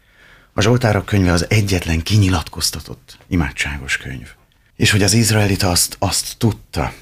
A 0.54 0.62
Zsoltárok 0.62 1.06
könyve 1.06 1.32
az 1.32 1.46
egyetlen 1.50 2.02
kinyilatkoztatott 2.02 3.18
imádságos 3.28 3.98
könyv. 3.98 4.28
És 4.76 4.92
hogy 4.92 5.04
az 5.04 5.14
izraelita 5.14 5.70
azt, 5.70 5.96
azt 6.00 6.36
tudta, 6.38 6.94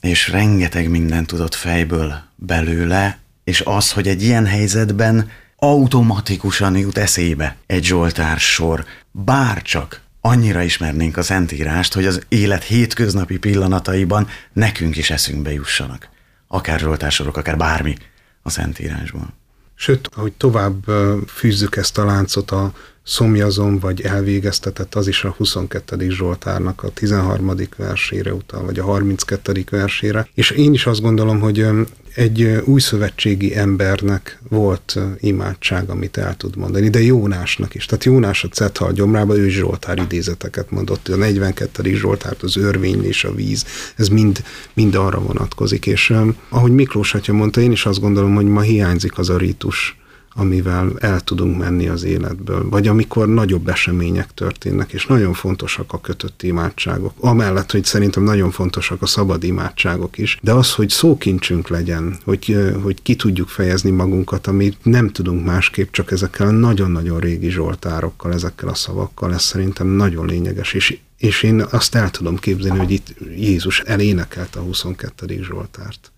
és 0.00 0.28
rengeteg 0.28 0.88
mindent 0.88 1.26
tudott 1.26 1.54
fejből 1.54 2.22
belőle, 2.36 3.18
és 3.44 3.60
az, 3.60 3.92
hogy 3.92 4.08
egy 4.08 4.22
ilyen 4.22 4.46
helyzetben 4.46 5.30
automatikusan 5.56 6.76
jut 6.76 6.98
eszébe 6.98 7.56
egy 7.66 7.84
Zsoltár 7.84 8.38
sor, 8.38 8.84
bárcsak 9.10 10.00
annyira 10.24 10.62
ismernénk 10.62 11.16
a 11.16 11.22
Szentírást, 11.22 11.94
hogy 11.94 12.06
az 12.06 12.22
élet 12.28 12.62
hétköznapi 12.62 13.38
pillanataiban 13.38 14.28
nekünk 14.52 14.96
is 14.96 15.10
eszünkbe 15.10 15.52
jussanak. 15.52 16.08
Akár 16.48 16.78
Zsoltársorok, 16.78 17.36
akár 17.36 17.56
bármi 17.56 17.96
a 18.42 18.50
Szentírásban. 18.50 19.34
Sőt, 19.74 20.08
hogy 20.14 20.32
tovább 20.32 20.84
fűzzük 21.26 21.76
ezt 21.76 21.98
a 21.98 22.04
láncot 22.04 22.50
a 22.50 22.72
szomjazom, 23.04 23.78
vagy 23.78 24.00
elvégeztetett, 24.00 24.94
az 24.94 25.08
is 25.08 25.24
a 25.24 25.34
22. 25.36 26.10
Zsoltárnak 26.10 26.82
a 26.82 26.88
13. 26.88 27.54
versére 27.76 28.34
utal, 28.34 28.64
vagy 28.64 28.78
a 28.78 28.84
32. 28.84 29.64
versére. 29.70 30.28
És 30.34 30.50
én 30.50 30.72
is 30.72 30.86
azt 30.86 31.00
gondolom, 31.00 31.40
hogy 31.40 31.66
egy 32.14 32.62
új 32.64 32.80
szövetségi 32.80 33.56
embernek 33.56 34.38
volt 34.48 34.98
imádság, 35.20 35.90
amit 35.90 36.16
el 36.16 36.36
tud 36.36 36.56
mondani, 36.56 36.88
de 36.88 37.02
Jónásnak 37.02 37.74
is. 37.74 37.86
Tehát 37.86 38.04
Jónás 38.04 38.44
a 38.44 38.48
Cethal 38.48 38.92
gyomrába, 38.92 39.36
ő 39.36 39.48
Zsoltár 39.48 39.98
idézeteket 39.98 40.70
mondott, 40.70 41.08
a 41.08 41.16
42. 41.16 41.94
Zsoltárt, 41.94 42.42
az 42.42 42.56
örvény 42.56 43.04
és 43.04 43.24
a 43.24 43.34
víz, 43.34 43.64
ez 43.96 44.08
mind, 44.08 44.44
mind 44.74 44.94
arra 44.94 45.20
vonatkozik. 45.20 45.86
És 45.86 46.14
ahogy 46.48 46.72
Miklós 46.72 47.14
atya 47.14 47.32
mondta, 47.32 47.60
én 47.60 47.72
is 47.72 47.86
azt 47.86 48.00
gondolom, 48.00 48.34
hogy 48.34 48.46
ma 48.46 48.60
hiányzik 48.60 49.18
az 49.18 49.30
a 49.30 49.36
rítus, 49.36 49.96
amivel 50.34 50.92
el 50.98 51.20
tudunk 51.20 51.58
menni 51.58 51.88
az 51.88 52.02
életből, 52.02 52.68
vagy 52.68 52.88
amikor 52.88 53.28
nagyobb 53.28 53.68
események 53.68 54.34
történnek, 54.34 54.92
és 54.92 55.06
nagyon 55.06 55.32
fontosak 55.32 55.92
a 55.92 56.00
kötött 56.00 56.42
imádságok. 56.42 57.12
Amellett, 57.20 57.70
hogy 57.70 57.84
szerintem 57.84 58.22
nagyon 58.22 58.50
fontosak 58.50 59.02
a 59.02 59.06
szabad 59.06 59.44
imádságok 59.44 60.18
is, 60.18 60.38
de 60.42 60.52
az, 60.52 60.74
hogy 60.74 60.88
szókincsünk 60.88 61.68
legyen, 61.68 62.16
hogy, 62.24 62.72
hogy 62.82 63.02
ki 63.02 63.16
tudjuk 63.16 63.48
fejezni 63.48 63.90
magunkat, 63.90 64.46
amit 64.46 64.76
nem 64.82 65.10
tudunk 65.10 65.44
másképp, 65.44 65.90
csak 65.90 66.10
ezekkel 66.10 66.46
a 66.46 66.50
nagyon-nagyon 66.50 67.20
régi 67.20 67.50
zsoltárokkal, 67.50 68.32
ezekkel 68.32 68.68
a 68.68 68.74
szavakkal, 68.74 69.34
ez 69.34 69.42
szerintem 69.42 69.86
nagyon 69.86 70.26
lényeges, 70.26 70.72
és 70.72 70.98
és 71.22 71.42
én 71.42 71.64
azt 71.70 71.94
el 71.94 72.10
tudom 72.10 72.36
képzelni, 72.36 72.78
hogy 72.78 72.90
itt 72.90 73.14
Jézus 73.36 73.80
elénekelt 73.80 74.56
a 74.56 74.60
22. 74.60 75.42
Zsoltárt. 75.42 76.11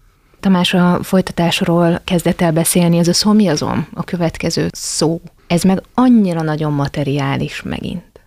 Tamás 0.44 0.74
a 0.74 0.98
folytatásról 1.02 2.00
kezdett 2.04 2.40
el 2.40 2.52
beszélni, 2.52 2.98
ez 2.98 3.08
a 3.08 3.12
szomjazom, 3.12 3.86
a 3.94 4.04
következő 4.04 4.68
szó. 4.72 5.20
Ez 5.46 5.62
meg 5.62 5.82
annyira 5.94 6.42
nagyon 6.42 6.72
materiális 6.72 7.62
megint. 7.62 8.20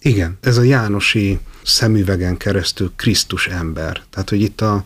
Igen, 0.00 0.38
ez 0.40 0.56
a 0.56 0.62
Jánosi 0.62 1.38
szemüvegen 1.64 2.36
keresztül 2.36 2.92
Krisztus 2.96 3.46
ember. 3.46 4.02
Tehát, 4.10 4.28
hogy 4.28 4.40
itt 4.40 4.60
a, 4.60 4.84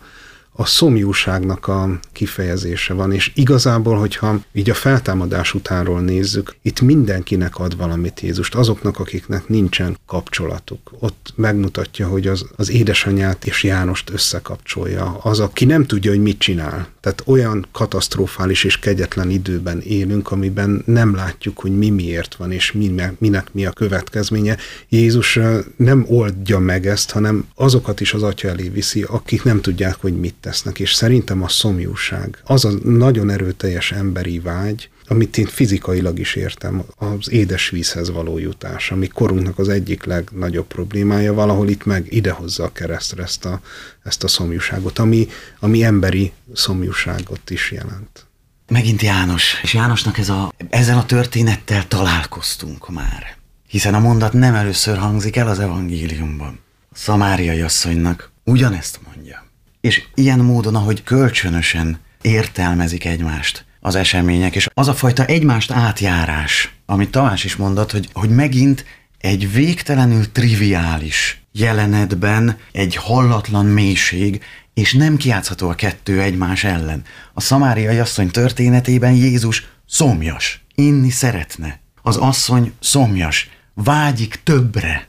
a 0.53 0.65
szomjúságnak 0.65 1.67
a 1.67 1.99
kifejezése 2.11 2.93
van, 2.93 3.11
és 3.11 3.31
igazából, 3.35 3.97
hogyha 3.97 4.39
így 4.53 4.69
a 4.69 4.73
feltámadás 4.73 5.53
utánról 5.53 6.01
nézzük, 6.01 6.55
itt 6.61 6.81
mindenkinek 6.81 7.59
ad 7.59 7.77
valamit 7.77 8.19
Jézust, 8.19 8.55
azoknak, 8.55 8.99
akiknek 8.99 9.47
nincsen 9.47 9.97
kapcsolatuk. 10.05 10.91
Ott 10.99 11.33
megmutatja, 11.35 12.07
hogy 12.07 12.27
az, 12.27 12.45
az 12.55 12.69
édesanyját 12.69 13.45
és 13.45 13.63
Jánost 13.63 14.09
összekapcsolja. 14.09 15.17
Az, 15.21 15.39
aki 15.39 15.65
nem 15.65 15.85
tudja, 15.85 16.11
hogy 16.11 16.21
mit 16.21 16.39
csinál. 16.39 16.87
Tehát 16.99 17.23
olyan 17.25 17.67
katasztrofális 17.71 18.63
és 18.63 18.79
kegyetlen 18.79 19.29
időben 19.29 19.81
élünk, 19.81 20.31
amiben 20.31 20.83
nem 20.85 21.15
látjuk, 21.15 21.59
hogy 21.59 21.77
mi 21.77 21.89
miért 21.89 22.35
van, 22.35 22.51
és 22.51 22.71
mi, 22.71 22.93
minek 23.17 23.53
mi 23.53 23.65
a 23.65 23.71
következménye. 23.71 24.57
Jézus 24.89 25.39
nem 25.75 26.05
oldja 26.07 26.59
meg 26.59 26.87
ezt, 26.87 27.11
hanem 27.11 27.45
azokat 27.55 28.01
is 28.01 28.13
az 28.13 28.23
atya 28.23 28.47
elé 28.47 28.69
viszi, 28.69 29.03
akik 29.03 29.43
nem 29.43 29.61
tudják, 29.61 29.95
hogy 29.99 30.19
mit 30.19 30.35
tesznek, 30.51 30.79
és 30.79 30.93
szerintem 30.93 31.43
a 31.43 31.47
szomjúság 31.47 32.37
az 32.43 32.65
a 32.65 32.71
nagyon 32.83 33.29
erőteljes 33.29 33.91
emberi 33.91 34.39
vágy, 34.39 34.89
amit 35.07 35.37
én 35.37 35.45
fizikailag 35.45 36.19
is 36.19 36.35
értem, 36.35 36.83
az 36.95 37.31
édesvízhez 37.31 38.11
való 38.11 38.37
jutás, 38.37 38.91
ami 38.91 39.07
korunknak 39.07 39.59
az 39.59 39.69
egyik 39.69 40.03
legnagyobb 40.03 40.67
problémája, 40.67 41.33
valahol 41.33 41.69
itt 41.69 41.85
meg 41.85 42.05
idehozza 42.09 42.63
a 42.63 42.71
keresztre 42.71 43.23
ezt 43.23 43.45
a, 43.45 43.61
ezt 44.03 44.23
a 44.23 44.27
szomjúságot, 44.27 44.99
ami, 44.99 45.27
ami 45.59 45.83
emberi 45.83 46.31
szomjúságot 46.53 47.49
is 47.49 47.71
jelent. 47.71 48.25
Megint 48.67 49.01
János, 49.01 49.59
és 49.63 49.73
Jánosnak 49.73 50.17
ez 50.17 50.29
a, 50.29 50.53
ezzel 50.69 50.97
a 50.97 51.05
történettel 51.05 51.87
találkoztunk 51.87 52.89
már. 52.89 53.37
Hiszen 53.67 53.93
a 53.93 53.99
mondat 53.99 54.33
nem 54.33 54.55
először 54.55 54.97
hangzik 54.97 55.35
el 55.35 55.47
az 55.47 55.59
evangéliumban. 55.59 56.59
A 56.91 56.97
szamáriai 56.97 57.61
asszonynak 57.61 58.31
ugyanezt 58.43 58.99
mondja. 59.05 59.49
És 59.81 60.03
ilyen 60.15 60.39
módon, 60.39 60.75
ahogy 60.75 61.03
kölcsönösen 61.03 61.99
értelmezik 62.21 63.05
egymást 63.05 63.65
az 63.79 63.95
események, 63.95 64.55
és 64.55 64.67
az 64.73 64.87
a 64.87 64.93
fajta 64.93 65.25
egymást 65.25 65.71
átjárás, 65.71 66.73
amit 66.85 67.11
Tamás 67.11 67.43
is 67.43 67.55
mondott, 67.55 67.91
hogy, 67.91 68.09
hogy 68.13 68.29
megint 68.29 68.85
egy 69.17 69.53
végtelenül 69.53 70.31
triviális 70.31 71.41
jelenetben 71.51 72.57
egy 72.71 72.95
hallatlan 72.95 73.65
mélység, 73.65 74.43
és 74.73 74.93
nem 74.93 75.17
kiátszható 75.17 75.69
a 75.69 75.73
kettő 75.73 76.21
egymás 76.21 76.63
ellen. 76.63 77.03
A 77.33 77.41
szamáriai 77.41 77.97
asszony 77.97 78.29
történetében 78.29 79.13
Jézus 79.13 79.67
szomjas, 79.87 80.65
inni 80.75 81.09
szeretne. 81.09 81.79
Az 82.01 82.15
asszony 82.17 82.73
szomjas, 82.79 83.49
vágyik 83.73 84.39
többre, 84.43 85.07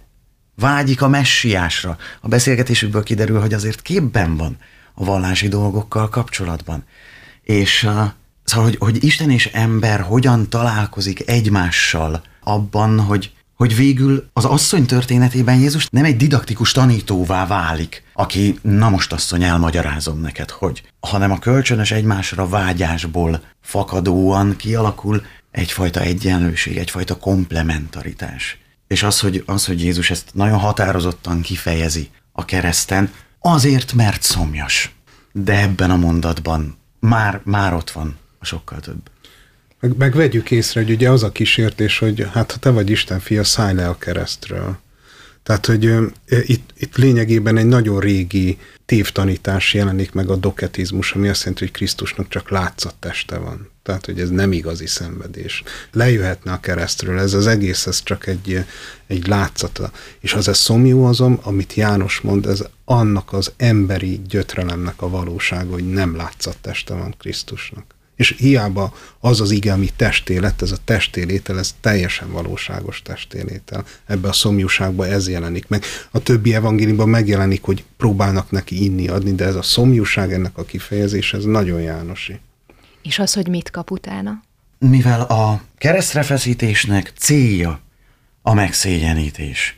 vágyik 0.54 1.02
a 1.02 1.08
messiásra. 1.08 1.96
A 2.20 2.28
beszélgetésükből 2.28 3.02
kiderül, 3.02 3.40
hogy 3.40 3.54
azért 3.54 3.82
képben 3.82 4.36
van 4.36 4.56
a 4.94 5.04
vallási 5.04 5.48
dolgokkal 5.48 6.08
kapcsolatban. 6.08 6.84
És 7.42 7.82
uh, 7.82 7.90
szóval, 8.44 8.68
hogy, 8.68 8.76
hogy 8.78 9.04
Isten 9.04 9.30
és 9.30 9.46
ember 9.46 10.00
hogyan 10.00 10.48
találkozik 10.48 11.28
egymással 11.28 12.22
abban, 12.42 13.00
hogy, 13.00 13.32
hogy 13.54 13.76
végül 13.76 14.28
az 14.32 14.44
asszony 14.44 14.86
történetében 14.86 15.58
Jézus 15.58 15.86
nem 15.90 16.04
egy 16.04 16.16
didaktikus 16.16 16.72
tanítóvá 16.72 17.46
válik, 17.46 18.02
aki, 18.12 18.58
na 18.62 18.88
most 18.88 19.12
asszony, 19.12 19.42
elmagyarázom 19.42 20.20
neked, 20.20 20.50
hogy, 20.50 20.82
hanem 21.00 21.30
a 21.30 21.38
kölcsönös 21.38 21.90
egymásra 21.90 22.48
vágyásból 22.48 23.42
fakadóan 23.62 24.56
kialakul 24.56 25.22
egyfajta 25.50 26.00
egyenlőség, 26.00 26.76
egyfajta 26.76 27.16
komplementaritás. 27.16 28.61
És 28.92 29.02
az, 29.02 29.20
hogy, 29.20 29.42
az, 29.46 29.66
hogy 29.66 29.82
Jézus 29.82 30.10
ezt 30.10 30.30
nagyon 30.32 30.58
határozottan 30.58 31.40
kifejezi 31.40 32.10
a 32.32 32.44
kereszten, 32.44 33.12
azért, 33.38 33.92
mert 33.92 34.22
szomjas. 34.22 34.94
De 35.32 35.60
ebben 35.60 35.90
a 35.90 35.96
mondatban 35.96 36.78
már, 37.00 37.40
már 37.44 37.74
ott 37.74 37.90
van 37.90 38.18
a 38.38 38.44
sokkal 38.44 38.80
több. 38.80 39.10
Meg, 39.80 39.96
meg 39.96 40.14
vegyük 40.14 40.50
észre, 40.50 40.80
hogy 40.80 40.90
ugye 40.90 41.10
az 41.10 41.22
a 41.22 41.32
kísértés, 41.32 41.98
hogy 41.98 42.28
hát 42.32 42.52
ha 42.52 42.58
te 42.58 42.70
vagy 42.70 42.90
Isten 42.90 43.20
fia, 43.20 43.44
szállj 43.44 43.74
le 43.74 43.88
a 43.88 43.98
keresztről. 43.98 44.78
Tehát, 45.42 45.66
hogy 45.66 45.84
itt, 46.26 46.70
itt 46.76 46.96
lényegében 46.96 47.56
egy 47.56 47.66
nagyon 47.66 48.00
régi 48.00 48.58
tévtanítás 48.92 49.74
jelenik 49.74 50.12
meg 50.12 50.30
a 50.30 50.36
doketizmus, 50.36 51.12
ami 51.12 51.28
azt 51.28 51.40
jelenti, 51.40 51.64
hogy 51.64 51.72
Krisztusnak 51.72 52.28
csak 52.28 52.50
látszat 52.50 52.94
teste 52.94 53.38
van. 53.38 53.68
Tehát, 53.82 54.06
hogy 54.06 54.20
ez 54.20 54.30
nem 54.30 54.52
igazi 54.52 54.86
szenvedés. 54.86 55.62
Lejöhetne 55.92 56.52
a 56.52 56.60
keresztről, 56.60 57.18
ez 57.18 57.34
az 57.34 57.46
egész, 57.46 57.86
ez 57.86 58.02
csak 58.02 58.26
egy, 58.26 58.64
egy 59.06 59.26
látszata. 59.26 59.90
És 60.20 60.34
az 60.34 60.48
ez 60.48 60.58
szomjú 60.58 61.04
azon, 61.04 61.38
amit 61.42 61.74
János 61.74 62.20
mond, 62.20 62.46
ez 62.46 62.64
annak 62.84 63.32
az 63.32 63.52
emberi 63.56 64.20
gyötrelemnek 64.28 65.02
a 65.02 65.08
valósága, 65.08 65.72
hogy 65.72 65.88
nem 65.88 66.16
látszat 66.16 66.56
teste 66.60 66.94
van 66.94 67.14
Krisztusnak. 67.18 67.84
És 68.22 68.34
hiába 68.38 68.94
az 69.20 69.40
az 69.40 69.50
ige, 69.50 69.72
ami 69.72 69.88
testélet, 69.96 70.62
ez 70.62 70.70
a 70.70 70.76
testélétel, 70.84 71.58
ez 71.58 71.74
teljesen 71.80 72.32
valóságos 72.32 73.02
testélétel. 73.02 73.84
Ebbe 74.06 74.28
a 74.28 74.32
szomjúságba 74.32 75.06
ez 75.06 75.28
jelenik 75.28 75.68
meg. 75.68 75.84
A 76.10 76.18
többi 76.18 76.54
evangéliumban 76.54 77.08
megjelenik, 77.08 77.62
hogy 77.62 77.84
próbálnak 77.96 78.50
neki 78.50 78.84
inni 78.84 79.08
adni, 79.08 79.34
de 79.34 79.44
ez 79.44 79.54
a 79.54 79.62
szomjúság, 79.62 80.32
ennek 80.32 80.58
a 80.58 80.64
kifejezés, 80.64 81.32
ez 81.32 81.44
nagyon 81.44 81.80
Jánosi. 81.80 82.40
És 83.02 83.18
az, 83.18 83.32
hogy 83.32 83.48
mit 83.48 83.70
kap 83.70 83.90
utána? 83.90 84.42
Mivel 84.78 85.20
a 85.20 85.62
keresztrefeszítésnek 85.78 87.12
célja 87.18 87.80
a 88.42 88.54
megszégyenítés. 88.54 89.76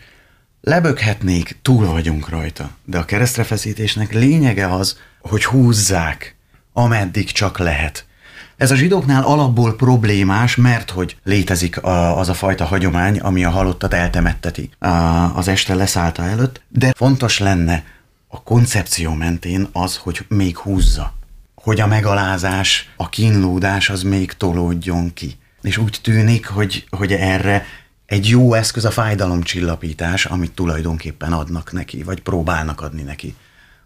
Leböghetnék, 0.60 1.56
túl 1.62 1.86
vagyunk 1.86 2.28
rajta, 2.28 2.70
de 2.84 2.98
a 2.98 3.04
keresztrefeszítésnek 3.04 4.12
lényege 4.12 4.74
az, 4.74 4.98
hogy 5.20 5.44
húzzák, 5.44 6.36
ameddig 6.72 7.32
csak 7.32 7.58
lehet. 7.58 8.06
Ez 8.56 8.70
a 8.70 8.76
zsidóknál 8.76 9.22
alapból 9.22 9.76
problémás, 9.76 10.56
mert 10.56 10.90
hogy 10.90 11.16
létezik 11.24 11.82
az 12.16 12.28
a 12.28 12.34
fajta 12.34 12.64
hagyomány, 12.64 13.18
ami 13.18 13.44
a 13.44 13.50
halottat 13.50 13.94
eltemetteti. 13.94 14.70
Az 15.34 15.48
este 15.48 15.74
leszállta 15.74 16.22
előtt, 16.22 16.62
de 16.68 16.92
fontos 16.96 17.38
lenne 17.38 17.84
a 18.28 18.42
koncepció 18.42 19.14
mentén 19.14 19.68
az, 19.72 19.96
hogy 19.96 20.24
még 20.28 20.56
húzza, 20.56 21.14
hogy 21.54 21.80
a 21.80 21.86
megalázás, 21.86 22.92
a 22.96 23.08
kínlódás 23.08 23.90
az 23.90 24.02
még 24.02 24.32
tolódjon 24.32 25.12
ki. 25.14 25.36
És 25.62 25.76
úgy 25.76 25.98
tűnik, 26.02 26.46
hogy, 26.46 26.86
hogy 26.90 27.12
erre 27.12 27.66
egy 28.06 28.28
jó 28.28 28.54
eszköz 28.54 28.84
a 28.84 28.90
fájdalomcsillapítás, 28.90 30.24
amit 30.24 30.52
tulajdonképpen 30.52 31.32
adnak 31.32 31.72
neki, 31.72 32.02
vagy 32.02 32.22
próbálnak 32.22 32.80
adni 32.80 33.02
neki 33.02 33.34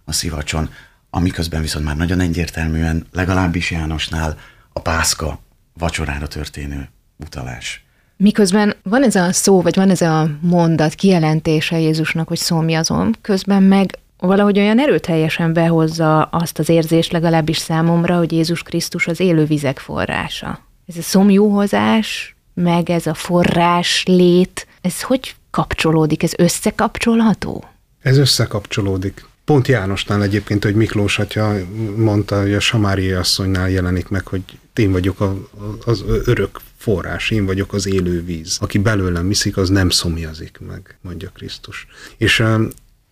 a 0.04 0.12
szivacson, 0.12 0.70
amiközben 1.10 1.60
viszont 1.60 1.84
már 1.84 1.96
nagyon 1.96 2.20
egyértelműen, 2.20 3.06
legalábbis 3.12 3.70
Jánosnál 3.70 4.36
a 4.78 4.80
pászka 4.80 5.38
vacsorára 5.78 6.26
történő 6.26 6.88
utalás. 7.16 7.84
Miközben 8.16 8.74
van 8.82 9.02
ez 9.02 9.14
a 9.14 9.32
szó, 9.32 9.62
vagy 9.62 9.76
van 9.76 9.90
ez 9.90 10.00
a 10.00 10.30
mondat 10.40 10.94
kijelentése 10.94 11.78
Jézusnak, 11.78 12.28
hogy 12.28 12.36
szomjazom, 12.36 13.10
közben 13.20 13.62
meg 13.62 13.98
valahogy 14.18 14.58
olyan 14.58 14.80
erőteljesen 14.80 15.52
behozza 15.52 16.22
azt 16.22 16.58
az 16.58 16.68
érzést 16.68 17.12
legalábbis 17.12 17.56
számomra, 17.56 18.16
hogy 18.16 18.32
Jézus 18.32 18.62
Krisztus 18.62 19.06
az 19.06 19.20
élő 19.20 19.44
vizek 19.44 19.78
forrása. 19.78 20.60
Ez 20.86 20.96
a 20.96 21.02
szomjúhozás, 21.02 22.36
meg 22.54 22.90
ez 22.90 23.06
a 23.06 23.14
forrás 23.14 24.04
lét, 24.06 24.66
ez 24.80 25.02
hogy 25.02 25.34
kapcsolódik? 25.50 26.22
Ez 26.22 26.32
összekapcsolható? 26.36 27.64
Ez 28.02 28.16
összekapcsolódik. 28.16 29.27
Pont 29.48 29.68
Jánosnál 29.68 30.22
egyébként, 30.22 30.64
hogy 30.64 30.74
Miklós 30.74 31.18
atya 31.18 31.56
mondta, 31.96 32.40
hogy 32.40 32.54
a 32.54 32.60
Samáriai 32.60 33.12
asszonynál 33.12 33.70
jelenik 33.70 34.08
meg, 34.08 34.26
hogy 34.26 34.42
én 34.74 34.92
vagyok 34.92 35.20
a, 35.20 35.48
az 35.84 36.04
örök 36.24 36.60
forrás, 36.76 37.30
én 37.30 37.46
vagyok 37.46 37.72
az 37.72 37.86
élő 37.86 38.24
víz. 38.24 38.56
Aki 38.60 38.78
belőlem 38.78 39.28
viszik, 39.28 39.56
az 39.56 39.68
nem 39.68 39.90
szomjazik 39.90 40.58
meg, 40.66 40.98
mondja 41.00 41.30
Krisztus. 41.34 41.86
És 42.16 42.42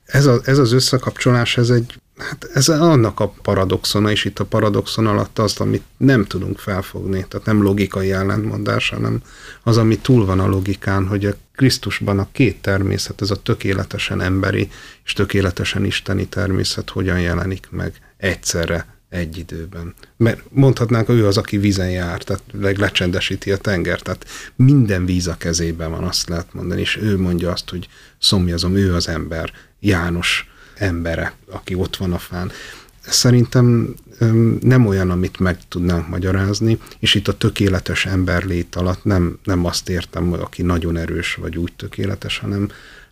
ez, 0.05 0.27
a, 0.27 0.41
ez 0.45 0.59
az 0.59 0.73
összekapcsolás, 0.73 1.57
ez 1.57 1.71
egy 1.71 2.01
Hát 2.17 2.51
ez 2.55 2.69
annak 2.69 3.21
a 3.21 3.29
paradoxona, 3.29 4.11
és 4.11 4.25
itt 4.25 4.39
a 4.39 4.45
paradoxon 4.45 5.07
alatt 5.07 5.39
az, 5.39 5.61
amit 5.61 5.83
nem 5.97 6.25
tudunk 6.25 6.59
felfogni, 6.59 7.25
tehát 7.29 7.47
nem 7.47 7.63
logikai 7.63 8.13
ellentmondás, 8.13 8.89
hanem 8.89 9.23
az, 9.63 9.77
ami 9.77 9.99
túl 9.99 10.25
van 10.25 10.41
a 10.41 10.47
logikán, 10.47 11.07
hogy 11.07 11.27
a 11.27 11.35
Krisztusban 11.55 12.19
a 12.19 12.29
két 12.33 12.61
természet, 12.61 13.21
ez 13.23 13.31
a 13.31 13.43
tökéletesen 13.43 14.21
emberi 14.21 14.71
és 15.05 15.13
tökéletesen 15.13 15.85
isteni 15.85 16.27
természet 16.27 16.91
hogyan 16.91 17.21
jelenik 17.21 17.69
meg 17.71 17.93
egyszerre 18.17 18.87
egy 19.09 19.39
időben. 19.39 19.95
Mert 20.17 20.41
mondhatnánk, 20.49 21.09
ő 21.09 21.27
az, 21.27 21.37
aki 21.37 21.59
vízen 21.59 21.91
jár, 21.91 22.23
tehát 22.23 22.43
lecsendesíti 22.79 23.53
a 23.53 23.57
tenger, 23.57 24.01
tehát 24.01 24.27
minden 24.55 25.05
víz 25.05 25.27
a 25.27 25.37
kezében 25.37 25.91
van, 25.91 26.05
azt 26.05 26.29
lehet 26.29 26.55
mondani, 26.55 26.81
és 26.81 26.97
ő 26.97 27.19
mondja 27.19 27.51
azt, 27.51 27.71
hogy 27.71 27.89
szomjazom, 28.19 28.77
ő 28.77 28.95
az 28.95 29.09
ember, 29.09 29.53
János 29.81 30.51
embere, 30.79 31.33
aki 31.51 31.75
ott 31.75 31.97
van 31.97 32.13
a 32.13 32.19
fán. 32.19 32.51
Szerintem 33.01 33.95
nem 34.61 34.87
olyan, 34.87 35.11
amit 35.11 35.39
meg 35.39 35.59
tudnánk 35.69 36.09
magyarázni, 36.09 36.79
és 36.99 37.15
itt 37.15 37.29
a 37.29 37.37
tökéletes 37.37 38.07
ember 38.07 38.45
lét 38.45 38.75
alatt 38.75 39.05
nem, 39.05 39.39
nem 39.45 39.65
azt 39.65 39.89
értem, 39.89 40.31
hogy 40.31 40.41
aki 40.41 40.63
nagyon 40.63 40.97
erős 40.97 41.35
vagy 41.35 41.59
úgy 41.59 41.73
tökéletes, 41.77 42.39
hanem, 42.39 42.69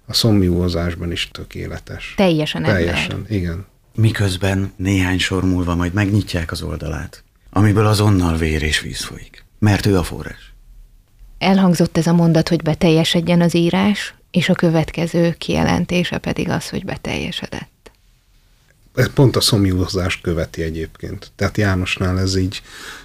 a 0.06 0.12
szomjúozásban 0.12 1.12
is 1.12 1.28
tökéletes. 1.32 2.14
Teljesen 2.16 2.62
Teljesen, 2.62 3.10
ember. 3.10 3.32
igen. 3.32 3.66
Miközben 3.94 4.72
néhány 4.76 5.18
sor 5.18 5.44
múlva 5.44 5.74
majd 5.74 5.92
megnyitják 5.92 6.52
az 6.52 6.62
oldalát, 6.62 7.24
amiből 7.50 7.86
azonnal 7.86 8.36
vér 8.36 8.62
és 8.62 8.80
víz 8.80 9.04
folyik. 9.04 9.44
Mert 9.58 9.86
ő 9.86 9.98
a 9.98 10.02
forrás. 10.02 10.52
Elhangzott 11.38 11.96
ez 11.96 12.06
a 12.06 12.12
mondat, 12.12 12.48
hogy 12.48 12.62
beteljesedjen 12.62 13.40
az 13.40 13.54
írás, 13.54 14.14
és 14.34 14.48
a 14.48 14.54
következő 14.54 15.34
kijelentése 15.38 16.18
pedig 16.18 16.48
az, 16.48 16.68
hogy 16.68 16.84
beteljesedett. 16.84 17.90
Ez 18.94 19.12
pont 19.12 19.36
a 19.36 19.40
szomjúzást 19.40 20.20
követi 20.20 20.62
egyébként. 20.62 21.32
Tehát 21.36 21.56
Jánosnál 21.56 22.18
ez 22.18 22.36
így 22.36 22.62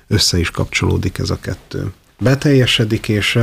össze 0.07 0.39
is 0.39 0.51
kapcsolódik 0.51 1.17
ez 1.17 1.29
a 1.29 1.39
kettő. 1.39 1.91
Beteljesedik, 2.19 3.07
és 3.07 3.39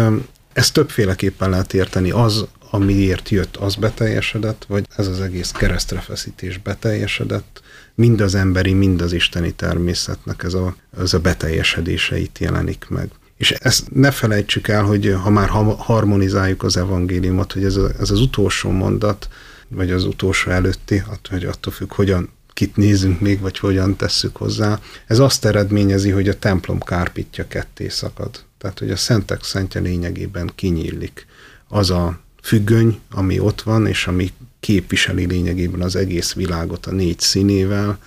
ezt 0.53 0.72
többféleképpen 0.72 1.51
lehet 1.51 1.75
érteni. 1.75 2.11
Az, 2.11 2.46
amiért 2.70 3.29
jött, 3.29 3.57
az 3.57 3.75
beteljesedett, 3.75 4.64
vagy 4.68 4.87
ez 4.96 5.07
az 5.07 5.20
egész 5.20 5.51
keresztrefeszítés 5.51 6.59
beteljesedett, 6.59 7.62
mind 7.94 8.20
az 8.20 8.35
emberi, 8.35 8.72
mind 8.72 9.01
az 9.01 9.12
isteni 9.12 9.53
természetnek 9.53 10.42
ez 10.42 10.55
a, 10.55 10.77
ez 10.99 11.14
a 11.14 11.20
beteljesedéseit 11.20 12.38
jelenik 12.38 12.87
meg. 12.88 13.09
És 13.37 13.51
ezt 13.51 13.92
ne 13.92 14.11
felejtsük 14.11 14.68
el, 14.68 14.83
hogy 14.83 15.16
ha 15.22 15.31
már 15.31 15.49
ha- 15.49 15.77
harmonizáljuk 15.77 16.62
az 16.62 16.77
evangéliumot, 16.77 17.53
hogy 17.53 17.64
ez, 17.64 17.77
a, 17.77 17.90
ez 18.01 18.11
az 18.11 18.20
utolsó 18.20 18.70
mondat, 18.70 19.29
vagy 19.68 19.90
az 19.90 20.05
utolsó 20.05 20.51
előtti, 20.51 21.03
att- 21.09 21.27
hogy 21.27 21.44
attól 21.44 21.72
függ, 21.72 21.92
hogyan 21.94 22.31
kit 22.53 22.77
nézünk 22.77 23.20
még, 23.20 23.40
vagy 23.40 23.59
hogyan 23.59 23.96
tesszük 23.96 24.37
hozzá. 24.37 24.81
Ez 25.07 25.18
azt 25.18 25.44
eredményezi, 25.44 26.11
hogy 26.11 26.29
a 26.29 26.38
templom 26.38 26.81
kárpitja 26.81 27.49
ketté 27.49 27.88
szakad. 27.88 28.44
Tehát, 28.59 28.79
hogy 28.79 28.90
a 28.90 28.96
szentek 28.96 29.44
szentje 29.44 29.81
lényegében 29.81 30.51
kinyílik. 30.55 31.27
Az 31.68 31.90
a 31.90 32.20
függöny, 32.42 32.99
ami 33.11 33.38
ott 33.38 33.62
van, 33.62 33.87
és 33.87 34.07
ami 34.07 34.33
képviseli 34.61 35.27
lényegében 35.27 35.81
az 35.81 35.96
egész 35.96 36.33
világot 36.33 36.87
a 36.87 36.90
négy 36.90 37.20
színével, 37.20 37.99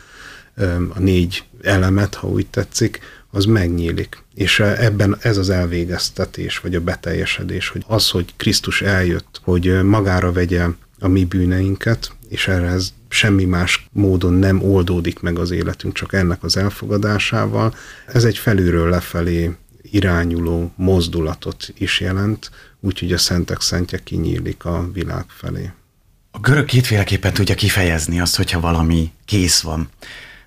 a 0.89 0.99
négy 0.99 1.43
elemet, 1.61 2.15
ha 2.15 2.27
úgy 2.27 2.47
tetszik, 2.47 2.99
az 3.31 3.45
megnyílik. 3.45 4.23
És 4.33 4.59
ebben 4.59 5.17
ez 5.21 5.37
az 5.37 5.49
elvégeztetés, 5.49 6.59
vagy 6.59 6.75
a 6.75 6.81
beteljesedés, 6.81 7.69
hogy 7.69 7.83
az, 7.87 8.09
hogy 8.09 8.33
Krisztus 8.37 8.81
eljött, 8.81 9.41
hogy 9.43 9.83
magára 9.83 10.31
vegye 10.31 10.65
a 10.99 11.07
mi 11.07 11.25
bűneinket, 11.25 12.11
és 12.29 12.47
erre 12.47 12.67
ez 12.67 12.93
semmi 13.09 13.45
más 13.45 13.87
módon 13.91 14.33
nem 14.33 14.63
oldódik 14.63 15.19
meg 15.19 15.39
az 15.39 15.51
életünk, 15.51 15.93
csak 15.93 16.13
ennek 16.13 16.43
az 16.43 16.57
elfogadásával. 16.57 17.75
Ez 18.07 18.23
egy 18.23 18.37
felülről 18.37 18.89
lefelé 18.89 19.55
irányuló 19.81 20.71
mozdulatot 20.75 21.73
is 21.77 21.99
jelent, 21.99 22.51
úgyhogy 22.79 23.13
a 23.13 23.17
szentek 23.17 23.61
szentje 23.61 23.99
kinyílik 24.03 24.65
a 24.65 24.89
világ 24.93 25.25
felé. 25.27 25.71
A 26.31 26.39
görög 26.39 26.65
kétféleképpen 26.65 27.33
tudja 27.33 27.55
kifejezni 27.55 28.19
azt, 28.19 28.35
hogyha 28.35 28.59
valami 28.59 29.11
kész 29.25 29.61
van. 29.61 29.89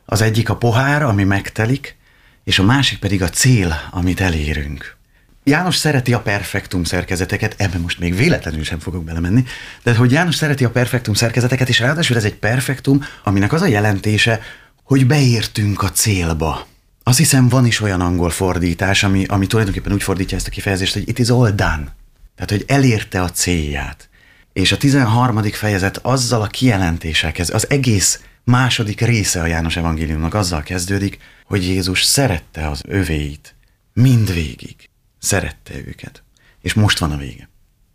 Az 0.04 0.20
egyik 0.20 0.48
a 0.48 0.56
pohár, 0.56 1.02
ami 1.02 1.24
megtelik, 1.24 1.96
és 2.44 2.58
a 2.58 2.62
másik 2.62 2.98
pedig 2.98 3.22
a 3.22 3.28
cél, 3.28 3.80
amit 3.90 4.20
elérünk. 4.20 4.96
János 5.44 5.76
szereti 5.76 6.12
a 6.12 6.20
perfektum 6.20 6.84
szerkezeteket, 6.84 7.54
ebben 7.58 7.80
most 7.80 7.98
még 7.98 8.16
véletlenül 8.16 8.64
sem 8.64 8.78
fogok 8.78 9.04
belemenni, 9.04 9.44
de 9.82 9.94
hogy 9.94 10.12
János 10.12 10.34
szereti 10.34 10.64
a 10.64 10.70
perfektum 10.70 11.14
szerkezeteket, 11.14 11.68
és 11.68 11.78
ráadásul 11.78 12.16
ez 12.16 12.24
egy 12.24 12.34
perfektum, 12.34 13.04
aminek 13.24 13.52
az 13.52 13.62
a 13.62 13.66
jelentése, 13.66 14.40
hogy 14.82 15.06
beértünk 15.06 15.82
a 15.82 15.90
célba. 15.90 16.66
Azt 17.02 17.18
hiszem, 17.18 17.48
van 17.48 17.66
is 17.66 17.80
olyan 17.80 18.00
angol 18.00 18.30
fordítás, 18.30 19.02
ami, 19.02 19.24
ami 19.24 19.46
tulajdonképpen 19.46 19.92
úgy 19.92 20.02
fordítja 20.02 20.36
ezt 20.36 20.46
a 20.46 20.50
kifejezést, 20.50 20.92
hogy 20.92 21.08
it 21.08 21.18
is 21.18 21.28
all 21.28 21.50
done. 21.50 21.94
Tehát, 22.34 22.50
hogy 22.50 22.64
elérte 22.66 23.22
a 23.22 23.30
célját. 23.30 24.08
És 24.52 24.72
a 24.72 24.76
13. 24.76 25.42
fejezet 25.42 25.98
azzal 26.02 26.42
a 26.42 26.46
kijelentéssel 26.46 27.32
kezd, 27.32 27.54
az 27.54 27.70
egész 27.70 28.20
második 28.44 29.00
része 29.00 29.40
a 29.40 29.46
János 29.46 29.76
evangéliumnak 29.76 30.34
azzal 30.34 30.62
kezdődik, 30.62 31.18
hogy 31.44 31.62
Jézus 31.62 32.02
szerette 32.02 32.68
az 32.68 32.82
övéit. 32.86 33.54
Mindvégig. 33.92 34.88
Szerette 35.18 35.74
őket. 35.86 36.22
És 36.60 36.74
most 36.74 36.98
van 36.98 37.12
a 37.12 37.16
vége. 37.16 37.48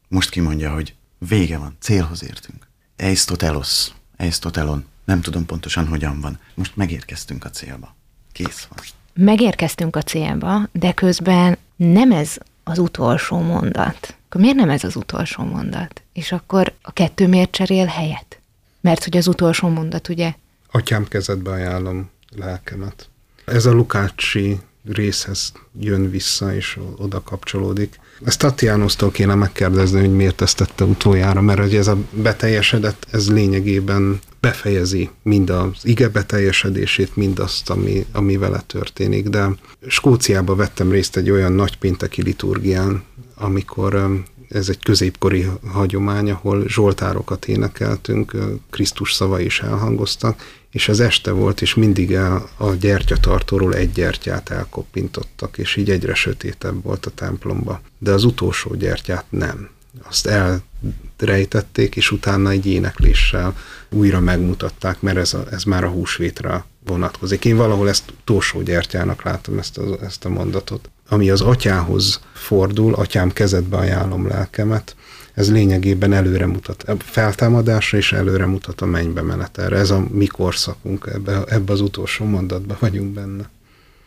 Most 0.08 0.30
kimondja, 0.30 0.74
hogy 0.74 0.96
vége 1.18 1.58
van, 1.58 1.78
célhoz 1.80 2.24
értünk. 2.24 2.68
Eistotelos, 2.96 3.88
Eistotelon, 4.18 4.86
nem 5.06 5.22
tudom 5.22 5.46
pontosan 5.46 5.88
hogyan 5.88 6.22
van. 6.22 6.40
Most 6.54 6.76
megérkeztünk 6.76 7.46
a 7.46 7.50
célba. 7.50 7.96
Kész 8.32 8.68
van. 8.70 8.86
Megérkeztünk 9.14 9.96
a 9.96 10.02
célba, 10.02 10.70
de 10.72 10.92
közben 10.92 11.58
nem 11.76 12.12
ez 12.12 12.38
az 12.64 12.80
utolsó 12.80 13.40
mondat. 13.40 14.16
Akkor 14.26 14.42
miért 14.42 14.56
nem 14.56 14.70
ez 14.70 14.84
az 14.84 14.96
utolsó 14.96 15.44
mondat? 15.44 16.02
És 16.14 16.32
akkor 16.32 16.74
a 16.82 16.92
kettő 16.92 17.28
miért 17.28 17.52
cserél 17.52 17.86
helyet? 17.86 18.27
Mert 18.88 19.04
hogy 19.04 19.18
az 19.18 19.28
utolsó 19.28 19.68
mondat, 19.68 20.10
ugye? 20.10 20.34
Atyám 20.72 21.08
kezedbe 21.08 21.52
ajánlom 21.52 22.10
lelkemet. 22.36 23.10
Ez 23.46 23.66
a 23.66 23.72
Lukácsi 23.72 24.60
részhez 24.86 25.52
jön 25.80 26.10
vissza, 26.10 26.56
és 26.56 26.80
oda 26.98 27.22
kapcsolódik. 27.22 28.00
Ezt 28.26 28.40
Tatianosztól 28.40 29.12
kéne 29.12 29.36
megkérdezni, 29.36 30.00
hogy 30.00 30.16
miért 30.16 30.42
ezt 30.42 30.58
tette 30.58 30.84
utoljára, 30.84 31.42
mert 31.42 31.60
hogy 31.60 31.76
ez 31.76 31.88
a 31.88 31.98
beteljesedett, 32.12 33.08
ez 33.12 33.32
lényegében 33.32 34.20
befejezi 34.40 35.10
mind 35.24 35.50
az 35.50 35.72
ige 35.84 36.10
beteljesedését, 36.10 37.16
mind 37.16 37.40
azt, 37.40 37.70
ami, 37.70 38.06
ami 38.12 38.38
vele 38.38 38.64
történik. 38.68 39.28
De 39.28 39.50
Skóciába 39.88 40.56
vettem 40.56 40.92
részt 40.92 41.18
egy 41.18 41.30
olyan 41.30 41.52
nagypénteki 41.52 42.22
liturgián, 42.22 43.04
amikor 43.36 43.94
öm, 43.94 44.26
ez 44.50 44.70
egy 44.70 44.80
középkori 44.84 45.48
hagyomány, 45.68 46.32
ahol 46.32 46.68
zsoltárokat 46.68 47.46
énekeltünk, 47.46 48.36
Krisztus 48.70 49.14
szavai 49.14 49.46
is 49.46 49.60
elhangoztak, 49.60 50.44
és 50.72 50.90
az 50.90 51.00
este 51.00 51.32
volt, 51.32 51.62
és 51.62 51.74
mindig 51.74 52.14
el, 52.14 52.50
a 52.58 52.74
gyertyatartóról 52.74 53.74
egy 53.76 53.92
gyertyát 53.92 54.50
elkoppintottak, 54.50 55.58
és 55.58 55.76
így 55.76 55.90
egyre 55.90 56.14
sötétebb 56.14 56.84
volt 56.84 57.06
a 57.06 57.10
templomba. 57.10 57.82
De 57.98 58.12
az 58.12 58.24
utolsó 58.24 58.76
gyertyát 58.76 59.26
nem. 59.30 59.70
Azt 60.04 60.28
elrejtették, 61.18 61.96
és 61.96 62.12
utána 62.12 62.50
egy 62.50 62.66
énekléssel 62.66 63.58
újra 63.90 64.20
megmutatták, 64.20 65.02
mert 65.02 65.18
ez, 65.18 65.34
a, 65.34 65.46
ez 65.52 65.64
már 65.64 65.84
a 65.84 65.90
húsvétra 65.90 66.66
vonatkozik. 66.86 67.46
Én 67.46 67.56
valahol 67.56 67.90
ezt 67.90 68.12
utolsó 68.22 68.62
gyertyának 68.62 69.24
látom 69.24 69.58
ezt 69.58 69.78
a, 69.78 70.04
ezt 70.04 70.26
a 70.26 70.30
mondatot. 70.30 70.90
Ami 71.10 71.30
az 71.30 71.42
atyához 71.42 72.22
fordul, 72.34 72.94
atyám 72.94 73.32
kezedbe 73.32 73.78
ajánlom 73.78 74.28
lelkemet, 74.28 74.96
ez 75.34 75.52
lényegében 75.52 76.14
előre 76.14 76.46
mutat 76.46 76.86
feltámadásra, 77.00 77.98
és 77.98 78.12
előre 78.12 78.46
mutat 78.46 78.82
a 78.82 78.86
mennybe 78.86 79.22
menetelre. 79.22 79.78
Ez 79.78 79.90
a 79.90 80.04
mi 80.12 80.26
korszakunk, 80.26 81.10
ebbe, 81.14 81.44
ebbe 81.44 81.74
az 81.74 81.82
utolsó 81.82 82.26
mondatban 82.26 82.78
vagyunk 82.80 83.14
benne. 83.14 83.50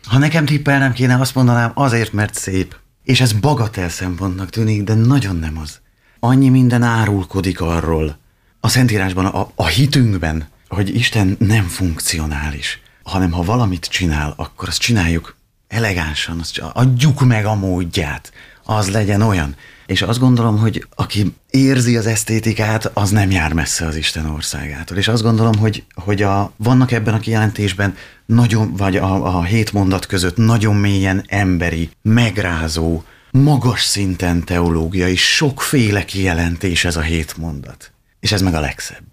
Ha 0.06 0.18
nekem 0.18 0.44
tippelnem 0.44 0.92
kéne, 0.92 1.20
azt 1.20 1.34
mondanám 1.34 1.72
azért, 1.74 2.12
mert 2.12 2.34
szép. 2.34 2.76
És 3.04 3.20
ez 3.20 3.32
bagatel 3.32 3.88
szempontnak 3.88 4.50
tűnik, 4.50 4.82
de 4.84 4.94
nagyon 4.94 5.36
nem 5.36 5.58
az. 5.58 5.80
Annyi 6.20 6.48
minden 6.48 6.82
árulkodik 6.82 7.60
arról, 7.60 8.18
a 8.60 8.68
Szentírásban, 8.68 9.26
a, 9.26 9.50
a 9.54 9.66
hitünkben, 9.66 10.48
hogy 10.68 10.94
Isten 10.94 11.36
nem 11.38 11.64
funkcionális, 11.64 12.80
hanem 13.02 13.30
ha 13.30 13.42
valamit 13.42 13.86
csinál, 13.86 14.34
akkor 14.36 14.68
azt 14.68 14.80
csináljuk 14.80 15.36
elegánsan, 15.70 16.38
azt 16.40 16.52
csinál, 16.52 16.70
adjuk 16.74 17.20
meg 17.24 17.44
a 17.46 17.54
módját, 17.54 18.32
az 18.64 18.90
legyen 18.90 19.22
olyan. 19.22 19.56
És 19.86 20.02
azt 20.02 20.18
gondolom, 20.18 20.58
hogy 20.58 20.86
aki 20.94 21.34
érzi 21.50 21.96
az 21.96 22.06
esztétikát, 22.06 22.90
az 22.94 23.10
nem 23.10 23.30
jár 23.30 23.52
messze 23.52 23.86
az 23.86 23.96
Isten 23.96 24.26
országától. 24.26 24.96
És 24.96 25.08
azt 25.08 25.22
gondolom, 25.22 25.56
hogy, 25.56 25.84
hogy 25.94 26.22
a, 26.22 26.52
vannak 26.56 26.92
ebben 26.92 27.14
a 27.14 27.18
kijelentésben 27.18 27.96
nagyon, 28.26 28.76
vagy 28.76 28.96
a, 28.96 29.36
a 29.36 29.42
hét 29.42 29.72
mondat 29.72 30.06
között 30.06 30.36
nagyon 30.36 30.76
mélyen 30.76 31.24
emberi, 31.26 31.90
megrázó, 32.02 33.02
magas 33.30 33.82
szinten 33.82 34.44
teológiai, 34.44 35.16
sokféle 35.16 36.04
kijelentés 36.04 36.84
ez 36.84 36.96
a 36.96 37.00
hét 37.00 37.36
mondat. 37.36 37.92
És 38.20 38.32
ez 38.32 38.42
meg 38.42 38.54
a 38.54 38.60
legszebb. 38.60 39.04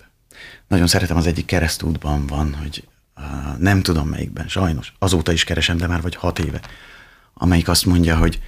Nagyon 0.67 0.87
szeretem, 0.87 1.17
az 1.17 1.27
egyik 1.27 1.45
keresztútban 1.45 2.25
van, 2.27 2.55
hogy 2.61 2.83
nem 3.57 3.81
tudom 3.81 4.07
melyikben, 4.07 4.47
sajnos, 4.47 4.93
azóta 4.99 5.31
is 5.31 5.43
keresem, 5.43 5.77
de 5.77 5.87
már 5.87 6.01
vagy 6.01 6.15
hat 6.15 6.39
éve, 6.39 6.61
amelyik 7.33 7.67
azt 7.67 7.85
mondja, 7.85 8.17
hogy 8.17 8.41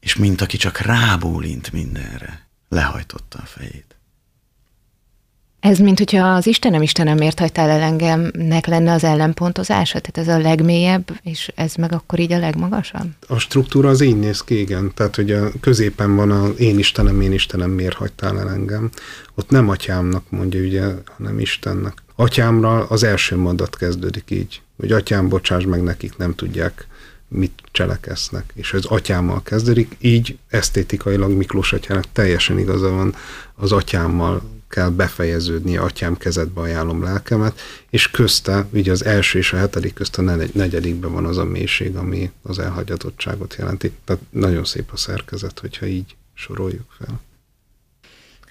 és 0.00 0.16
mint 0.16 0.40
aki 0.40 0.56
csak 0.56 0.78
rábólint 0.78 1.72
mindenre, 1.72 2.46
lehajtotta 2.68 3.38
a 3.38 3.46
fejét. 3.46 3.96
Ez, 5.62 5.78
mint 5.78 5.98
hogyha 5.98 6.26
az 6.26 6.46
Istenem, 6.46 6.82
Istenem, 6.82 7.16
miért 7.16 7.38
hagytál 7.38 7.70
el 7.70 7.80
engemnek 7.80 8.66
lenne 8.66 8.92
az 8.92 9.04
ellenpontozása? 9.04 10.00
Tehát 10.00 10.28
ez 10.28 10.34
a 10.34 10.38
legmélyebb, 10.38 11.20
és 11.22 11.52
ez 11.54 11.74
meg 11.74 11.92
akkor 11.92 12.18
így 12.18 12.32
a 12.32 12.38
legmagasabb? 12.38 13.06
A 13.26 13.38
struktúra 13.38 13.88
az 13.88 14.00
így 14.00 14.18
néz 14.18 14.40
ki, 14.40 14.60
igen. 14.60 14.92
Tehát, 14.94 15.16
hogy 15.16 15.30
a 15.30 15.50
középen 15.60 16.16
van 16.16 16.30
a 16.30 16.48
én 16.48 16.78
Istenem, 16.78 17.20
én 17.20 17.32
Istenem, 17.32 17.70
miért 17.70 17.94
hagytál 17.94 18.38
el 18.38 18.50
engem. 18.50 18.90
Ott 19.34 19.50
nem 19.50 19.68
atyámnak 19.68 20.24
mondja, 20.28 20.60
ugye, 20.60 20.84
hanem 21.16 21.38
Istennek. 21.38 22.02
Atyámra 22.14 22.86
az 22.86 23.02
első 23.02 23.36
mondat 23.36 23.76
kezdődik 23.76 24.30
így, 24.30 24.60
hogy 24.80 24.92
atyám, 24.92 25.28
bocsáss 25.28 25.64
meg 25.64 25.82
nekik, 25.82 26.16
nem 26.16 26.34
tudják, 26.34 26.86
mit 27.28 27.62
cselekesznek. 27.70 28.52
És 28.54 28.72
ez 28.72 28.84
atyámmal 28.84 29.42
kezdődik, 29.42 29.96
így 30.00 30.38
esztétikailag 30.48 31.30
Miklós 31.30 31.72
atyának 31.72 32.04
teljesen 32.12 32.58
igaza 32.58 32.90
van, 32.90 33.14
az 33.54 33.72
atyámmal 33.72 34.42
kell 34.72 34.88
befejeződnie, 34.88 35.80
atyám 35.80 36.16
kezedbe 36.16 36.60
ajánlom 36.60 37.02
lelkemet, 37.02 37.60
és 37.90 38.10
közte, 38.10 38.66
ugye 38.72 38.90
az 38.90 39.04
első 39.04 39.38
és 39.38 39.52
a 39.52 39.56
hetedik 39.56 39.94
közt 39.94 40.18
a 40.18 40.22
negyedikben 40.52 41.12
van 41.12 41.24
az 41.24 41.38
a 41.38 41.44
mélység, 41.44 41.96
ami 41.96 42.30
az 42.42 42.58
elhagyatottságot 42.58 43.54
jelenti. 43.58 43.92
Tehát 44.04 44.22
nagyon 44.30 44.64
szép 44.64 44.90
a 44.92 44.96
szerkezet, 44.96 45.58
hogyha 45.58 45.86
így 45.86 46.16
soroljuk 46.34 46.94
fel. 46.98 47.20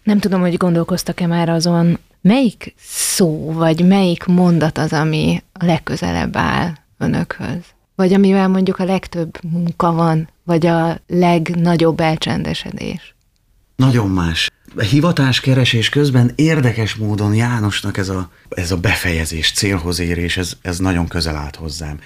Nem 0.03 0.19
tudom, 0.19 0.41
hogy 0.41 0.57
gondolkoztak-e 0.57 1.27
már 1.27 1.49
azon, 1.49 1.97
melyik 2.21 2.73
szó, 2.87 3.51
vagy 3.51 3.87
melyik 3.87 4.25
mondat 4.25 4.77
az, 4.77 4.93
ami 4.93 5.43
a 5.53 5.65
legközelebb 5.65 6.35
áll 6.35 6.73
önökhöz? 6.97 7.63
Vagy 7.95 8.13
amivel 8.13 8.47
mondjuk 8.47 8.79
a 8.79 8.83
legtöbb 8.83 9.37
munka 9.43 9.91
van, 9.91 10.29
vagy 10.43 10.65
a 10.65 10.99
legnagyobb 11.07 11.99
elcsendesedés? 11.99 13.15
Nagyon 13.75 14.09
más. 14.09 14.49
A 14.75 14.81
hivatás 14.81 15.39
keresés 15.39 15.89
közben 15.89 16.31
érdekes 16.35 16.95
módon 16.95 17.35
Jánosnak 17.35 17.97
ez 17.97 18.09
a, 18.09 18.31
ez 18.49 18.71
a 18.71 18.77
befejezés, 18.77 19.51
célhoz 19.51 19.99
érés, 19.99 20.37
ez, 20.37 20.53
ez 20.61 20.77
nagyon 20.79 21.07
közel 21.07 21.35
állt 21.35 21.55
hozzám. 21.55 21.99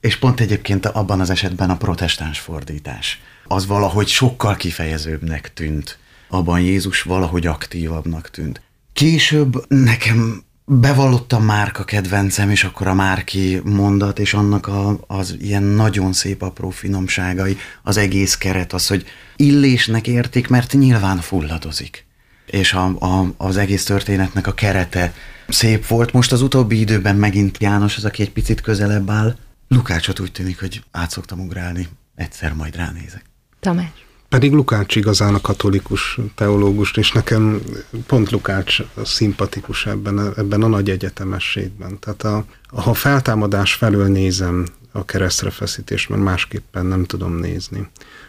És 0.00 0.16
pont 0.16 0.40
egyébként 0.40 0.86
abban 0.86 1.20
az 1.20 1.30
esetben 1.30 1.70
a 1.70 1.76
protestáns 1.76 2.38
fordítás. 2.38 3.20
Az 3.44 3.66
valahogy 3.66 4.08
sokkal 4.08 4.56
kifejezőbbnek 4.56 5.52
tűnt. 5.54 5.98
Abban 6.28 6.60
Jézus 6.60 7.02
valahogy 7.02 7.46
aktívabbnak 7.46 8.30
tűnt. 8.30 8.60
Később 8.92 9.64
nekem 9.68 10.42
bevallottam 10.64 11.44
Márka 11.44 11.84
kedvencem, 11.84 12.50
és 12.50 12.64
akkor 12.64 12.86
a 12.86 12.94
Márki 12.94 13.60
mondat, 13.64 14.18
és 14.18 14.34
annak 14.34 14.66
a, 14.66 15.00
az 15.06 15.36
ilyen 15.40 15.62
nagyon 15.62 16.12
szép 16.12 16.42
apró 16.42 16.70
finomságai, 16.70 17.56
az 17.82 17.96
egész 17.96 18.36
keret, 18.36 18.72
az, 18.72 18.86
hogy 18.86 19.04
illésnek 19.36 20.06
értik, 20.06 20.48
mert 20.48 20.72
nyilván 20.72 21.18
fulladozik. 21.18 22.08
És 22.50 22.72
a, 22.72 22.84
a, 22.86 23.34
az 23.36 23.56
egész 23.56 23.84
történetnek 23.84 24.46
a 24.46 24.54
kerete 24.54 25.14
szép 25.48 25.86
volt. 25.86 26.12
Most 26.12 26.32
az 26.32 26.42
utóbbi 26.42 26.80
időben 26.80 27.16
megint 27.16 27.56
János 27.60 27.96
az, 27.96 28.04
aki 28.04 28.22
egy 28.22 28.32
picit 28.32 28.60
közelebb 28.60 29.10
áll. 29.10 29.36
Lukácsot 29.68 30.20
úgy 30.20 30.32
tűnik, 30.32 30.60
hogy 30.60 30.82
át 30.90 31.10
szoktam 31.10 31.40
ugrálni. 31.40 31.88
Egyszer 32.14 32.54
majd 32.54 32.76
ránézek. 32.76 33.24
Tamás. 33.60 34.08
Pedig 34.28 34.52
Lukács 34.52 34.96
igazán 34.96 35.34
a 35.34 35.40
katolikus 35.40 36.18
teológus, 36.34 36.96
és 36.96 37.12
nekem 37.12 37.62
pont 38.06 38.30
Lukács 38.30 38.78
szimpatikus 39.04 39.86
ebben, 39.86 40.32
ebben 40.36 40.62
a 40.62 40.66
nagy 40.66 40.90
egyetemességben. 40.90 41.98
Tehát 41.98 42.22
a, 42.22 42.44
ha 42.80 42.94
feltámadás 42.94 43.74
felől 43.74 44.06
nézem 44.08 44.66
a 44.92 45.04
keresztre 45.04 45.50
feszítést, 45.50 46.08
mert 46.08 46.22
másképpen 46.22 46.86
nem 46.86 47.04
tudom 47.04 47.38
nézni, 47.38 47.88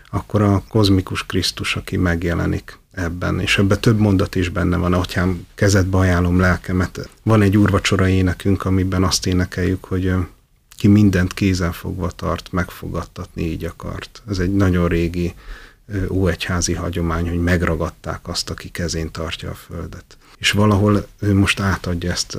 akkor 0.10 0.42
a 0.42 0.64
kozmikus 0.68 1.26
Krisztus, 1.26 1.76
aki 1.76 1.98
megjelenik 1.98 2.80
ebben, 2.92 3.40
és 3.40 3.58
ebben 3.58 3.82
több 3.82 4.00
mondat 4.00 4.36
is 4.36 4.50
benne 4.50 4.78
van, 4.78 4.94
atyám, 4.94 5.48
kezedbe 5.56 5.98
ajánlom 5.98 6.40
lelkemet. 6.40 7.10
Van 7.24 7.42
egy 7.42 7.58
úrvacsora 7.58 8.08
énekünk, 8.08 8.66
amiben 8.66 9.04
azt 9.04 9.26
énekeljük, 9.26 9.86
hogy 9.86 10.14
ki 10.78 10.88
mindent 10.88 11.34
kézen 11.34 11.72
fogva 11.72 12.12
tart, 12.12 12.52
megfogadtatni 12.52 13.44
így 13.44 13.66
akart. 13.66 14.22
Ez 14.30 14.40
egy 14.40 14.54
nagyon 14.54 14.88
régi 14.88 15.34
óegyházi 16.10 16.74
hagyomány, 16.74 17.30
hogy 17.30 17.42
megragadták 17.42 18.28
azt, 18.28 18.50
aki 18.50 18.70
kezén 18.70 19.12
tartja 19.12 19.50
a 19.50 19.54
földet. 19.54 20.18
És 20.42 20.52
valahol 20.52 21.08
ő 21.20 21.34
most 21.34 21.60
átadja 21.60 22.12
ezt 22.12 22.38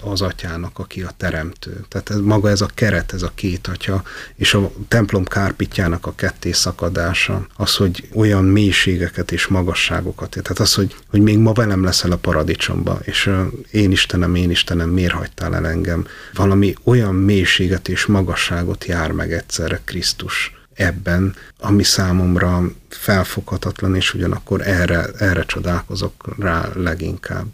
az 0.00 0.20
atyának, 0.20 0.78
aki 0.78 1.02
a 1.02 1.10
teremtő. 1.16 1.84
Tehát 1.88 2.10
ez, 2.10 2.18
maga 2.18 2.50
ez 2.50 2.60
a 2.60 2.70
keret, 2.74 3.12
ez 3.12 3.22
a 3.22 3.32
két 3.34 3.66
atya, 3.66 4.02
és 4.34 4.54
a 4.54 4.70
templom 4.88 5.24
kárpitjának 5.24 6.06
a 6.06 6.14
ketté 6.14 6.52
szakadása, 6.52 7.46
az, 7.56 7.76
hogy 7.76 8.08
olyan 8.12 8.44
mélységeket 8.44 9.32
és 9.32 9.46
magasságokat, 9.46 10.30
tehát 10.30 10.58
az, 10.58 10.74
hogy, 10.74 10.96
hogy 11.10 11.20
még 11.20 11.38
ma 11.38 11.52
velem 11.52 11.84
leszel 11.84 12.12
a 12.12 12.16
paradicsomba, 12.16 12.98
és 13.02 13.30
én 13.70 13.90
Istenem, 13.90 14.34
én 14.34 14.50
Istenem, 14.50 14.88
miért 14.88 15.12
hagytál 15.12 15.54
el 15.54 15.66
engem? 15.66 16.06
Valami 16.34 16.74
olyan 16.84 17.14
mélységet 17.14 17.88
és 17.88 18.06
magasságot 18.06 18.84
jár 18.84 19.10
meg 19.10 19.32
egyszerre 19.32 19.80
Krisztus 19.84 20.52
ebben, 20.74 21.34
ami 21.58 21.82
számomra 21.82 22.62
felfoghatatlan, 22.88 23.94
és 23.96 24.14
ugyanakkor 24.14 24.60
erre, 24.60 25.06
erre 25.18 25.44
csodálkozok 25.44 26.34
rá 26.38 26.68
leginkább. 26.74 27.46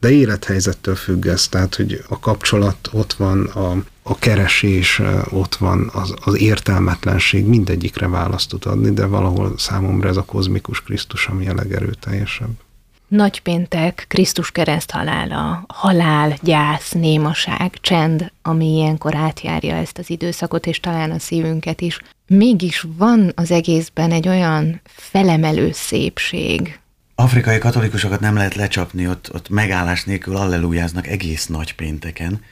De 0.00 0.10
élethelyzettől 0.10 0.94
függ 0.94 1.26
ez, 1.26 1.48
tehát, 1.48 1.74
hogy 1.74 2.04
a 2.08 2.18
kapcsolat 2.18 2.88
ott 2.92 3.12
van, 3.12 3.44
a, 3.44 3.76
a 4.02 4.18
keresés 4.18 5.02
ott 5.30 5.54
van, 5.54 5.90
az, 5.92 6.14
az 6.24 6.38
értelmetlenség 6.38 7.44
mindegyikre 7.44 8.08
választ 8.08 8.48
tud 8.48 8.66
adni, 8.66 8.90
de 8.92 9.06
valahol 9.06 9.54
számomra 9.58 10.08
ez 10.08 10.16
a 10.16 10.24
kozmikus 10.24 10.82
Krisztus, 10.82 11.26
ami 11.26 11.48
a 11.48 11.54
legerőteljesebb. 11.54 12.65
Nagypéntek, 13.08 14.04
Krisztus 14.08 14.50
kereszt 14.50 14.90
halála, 14.90 15.64
halál, 15.68 16.36
gyász, 16.42 16.90
némaság, 16.90 17.72
csend, 17.80 18.32
ami 18.42 18.74
ilyenkor 18.74 19.14
átjárja 19.14 19.74
ezt 19.74 19.98
az 19.98 20.10
időszakot, 20.10 20.66
és 20.66 20.80
talán 20.80 21.10
a 21.10 21.18
szívünket 21.18 21.80
is. 21.80 21.98
Mégis 22.26 22.86
van 22.96 23.32
az 23.34 23.50
egészben 23.50 24.10
egy 24.10 24.28
olyan 24.28 24.80
felemelő 24.84 25.70
szépség. 25.72 26.78
Afrikai 27.14 27.58
katolikusokat 27.58 28.20
nem 28.20 28.36
lehet 28.36 28.54
lecsapni, 28.54 29.08
ott, 29.08 29.34
ott 29.34 29.48
megállás 29.48 30.04
nélkül 30.04 30.36
allelujáznak 30.36 31.06
egész 31.06 31.46
nagy 31.46 31.74
pénteken, 31.74 32.42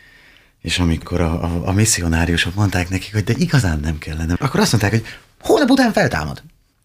és 0.62 0.78
amikor 0.78 1.20
a, 1.20 1.44
a, 1.44 1.68
a 1.68 1.72
misszionáriusok 1.72 2.54
mondták 2.54 2.88
nekik, 2.88 3.12
hogy 3.12 3.24
de 3.24 3.34
igazán 3.36 3.80
nem 3.80 3.98
kellene, 3.98 4.34
akkor 4.38 4.60
azt 4.60 4.72
mondták, 4.72 4.90
hogy 4.90 5.04
hónap 5.40 5.70
után 5.70 5.92
feltámad. 5.92 6.42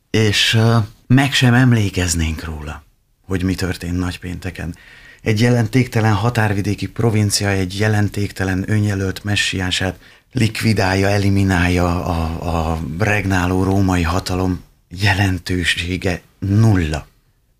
És 0.09 0.53
uh, 0.53 0.75
meg 1.07 1.33
sem 1.33 1.53
emlékeznénk 1.53 2.43
róla 2.43 2.87
hogy 3.29 3.43
mi 3.43 3.55
történt 3.55 3.97
nagypénteken. 3.97 4.75
Egy 5.21 5.41
jelentéktelen 5.41 6.13
határvidéki 6.13 6.87
provincia 6.87 7.49
egy 7.49 7.79
jelentéktelen 7.79 8.63
önjelölt 8.67 9.23
messiását 9.23 9.99
likvidálja, 10.31 11.07
eliminálja 11.07 12.05
a, 12.05 12.71
a 12.71 12.81
regnáló 12.97 13.63
római 13.63 14.03
hatalom 14.03 14.63
jelentősége 14.87 16.21
nulla, 16.39 17.07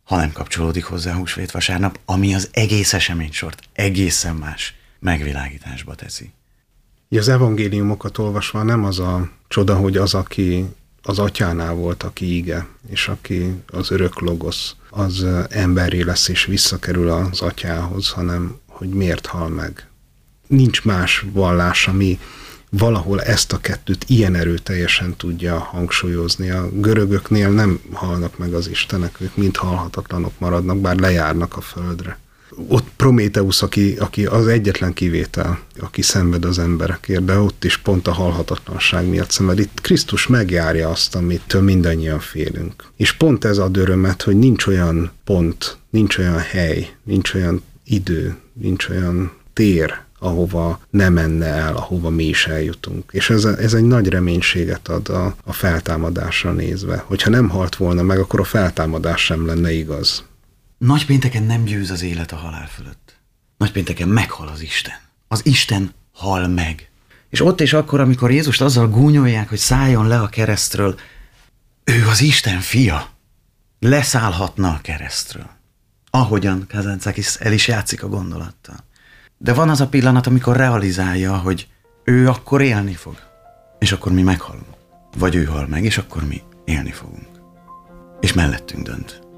ha 0.04 0.16
nem 0.16 0.32
kapcsolódik 0.32 0.84
hozzá 0.84 1.14
húsvét 1.14 1.52
vasárnap, 1.52 2.00
ami 2.06 2.36
az 2.36 2.50
egész 2.52 2.94
eseménysort 2.94 3.62
egészen 3.74 4.36
más 4.36 4.76
megvilágításba 5.00 5.96
teszi. 5.96 6.32
Az 7.10 7.28
evangéliumokat 7.28 8.18
olvasva 8.18 8.64
nem 8.64 8.84
az 8.84 9.00
a 9.00 9.30
csoda, 9.48 9.76
hogy 9.76 9.98
az, 9.98 10.14
aki 10.14 10.66
az 11.02 11.20
atyánál 11.20 11.74
volt, 11.74 12.04
aki 12.04 12.36
ige, 12.36 12.68
és 12.90 13.08
aki 13.08 13.54
az 13.68 13.92
örök 13.92 14.20
logosz, 14.20 14.76
az 14.90 15.26
emberi 15.50 16.04
lesz 16.04 16.28
és 16.28 16.46
visszakerül 16.46 17.10
az 17.10 17.42
atyához, 17.42 18.10
hanem 18.10 18.58
hogy 18.68 18.90
miért 18.90 19.26
hal 19.26 19.48
meg. 19.50 19.88
Nincs 20.48 20.84
más 20.84 21.26
vallás, 21.32 21.88
ami 21.88 22.20
valahol 22.70 23.22
ezt 23.22 23.54
a 23.54 23.60
kettőt 23.60 24.06
ilyen 24.08 24.36
erőteljesen 24.36 25.16
tudja 25.16 25.60
hangsúlyozni. 25.60 26.50
A 26.50 26.70
görögöknél 26.72 27.50
nem 27.50 27.80
halnak 27.92 28.38
meg 28.38 28.54
az 28.54 28.68
istenek, 28.68 29.22
ők 29.22 29.36
mind 29.36 29.56
halhatatlanok 29.56 30.40
maradnak, 30.40 30.78
bár 30.78 30.96
lejárnak 30.96 31.58
a 31.58 31.62
földre 31.62 32.18
ott 32.68 32.88
Prométeusz, 32.96 33.62
aki, 33.62 33.96
aki 34.00 34.26
az 34.26 34.48
egyetlen 34.48 34.94
kivétel, 34.94 35.60
aki 35.80 36.02
szenved 36.02 36.46
az 36.46 36.60
emberekért, 36.60 37.26
de 37.26 37.40
ott 37.40 37.64
is 37.64 37.78
pont 37.78 38.08
a 38.08 38.12
halhatatlanság 38.12 39.08
miatt 39.08 39.32
szenved. 39.32 39.60
Itt 39.60 39.82
Krisztus 39.82 40.28
megjárja 40.28 40.90
azt, 40.90 41.16
amitől 41.16 41.62
mindannyian 41.62 42.20
félünk. 42.20 42.84
És 42.96 43.14
pont 43.14 43.46
ez 43.46 43.58
ad 43.58 43.78
örömet, 43.78 44.22
hogy 44.22 44.38
nincs 44.38 44.66
olyan 44.66 45.12
pont, 45.24 45.78
nincs 45.90 46.18
olyan 46.18 46.40
hely, 46.40 46.90
nincs 47.04 47.34
olyan 47.34 47.64
idő, 47.84 48.36
nincs 48.54 48.90
olyan 48.90 49.32
tér, 49.54 50.00
ahova 50.20 50.80
ne 50.90 51.10
menne 51.10 51.46
el, 51.46 51.76
ahova 51.76 52.10
mi 52.10 52.24
is 52.24 52.48
eljutunk. 52.48 53.10
És 53.12 53.30
ez, 53.30 53.46
ez 53.46 53.74
egy 53.74 53.84
nagy 53.84 54.08
reménységet 54.08 54.88
ad 54.88 55.10
a, 55.10 55.36
a 55.44 55.54
feltámadásra 55.54 56.52
nézve. 56.52 57.04
Hogyha 57.08 57.30
nem 57.30 57.50
halt 57.50 57.76
volna 57.76 58.02
meg, 58.02 58.20
akkor 58.20 58.40
a 58.40 58.44
feltámadás 58.44 59.26
sem 59.26 59.46
lenne 59.46 59.72
igaz. 59.72 60.24
Nagypénteken 60.80 61.44
nem 61.44 61.64
győz 61.64 61.92
az 61.92 62.02
élet 62.02 62.32
a 62.32 62.36
halál 62.36 62.68
fölött. 62.68 63.20
Nagypénteken 63.58 64.08
meghal 64.08 64.48
az 64.48 64.62
Isten. 64.62 64.94
Az 65.28 65.46
Isten 65.46 65.94
hal 66.12 66.48
meg. 66.48 66.90
És 67.30 67.42
ott 67.42 67.62
és 67.62 67.74
akkor, 67.74 68.00
amikor 68.00 68.32
Jézust 68.32 68.62
azzal 68.62 68.90
gúnyolják, 68.90 69.50
hogy 69.50 69.58
szálljon 69.58 70.08
le 70.08 70.20
a 70.20 70.28
keresztről, 70.28 71.00
ő 71.84 72.08
az 72.08 72.22
Isten 72.22 72.60
fia. 72.60 73.10
Leszállhatna 73.80 74.70
a 74.70 74.80
keresztről. 74.82 75.50
Ahogyan 76.10 76.66
Kazancakis 76.70 77.36
el 77.36 77.54
is 77.54 77.68
játszik 77.68 78.04
a 78.04 78.08
gondolattal. 78.08 78.78
De 79.38 79.54
van 79.54 79.70
az 79.70 79.82
a 79.82 79.88
pillanat, 79.88 80.28
amikor 80.28 80.56
realizálja, 80.56 81.38
hogy 81.38 81.68
ő 82.04 82.28
akkor 82.28 82.62
élni 82.62 82.94
fog. 82.94 83.18
És 83.80 83.92
akkor 83.92 84.12
mi 84.12 84.22
meghalunk. 84.22 84.76
Vagy 85.18 85.36
ő 85.36 85.44
hal 85.44 85.68
meg, 85.68 85.84
és 85.84 85.98
akkor 85.98 86.24
mi 86.24 86.42
élni 86.66 86.92
fogunk. 86.92 87.28
És 88.20 88.34
mellettünk 88.34 88.86
dönt. 88.86 89.29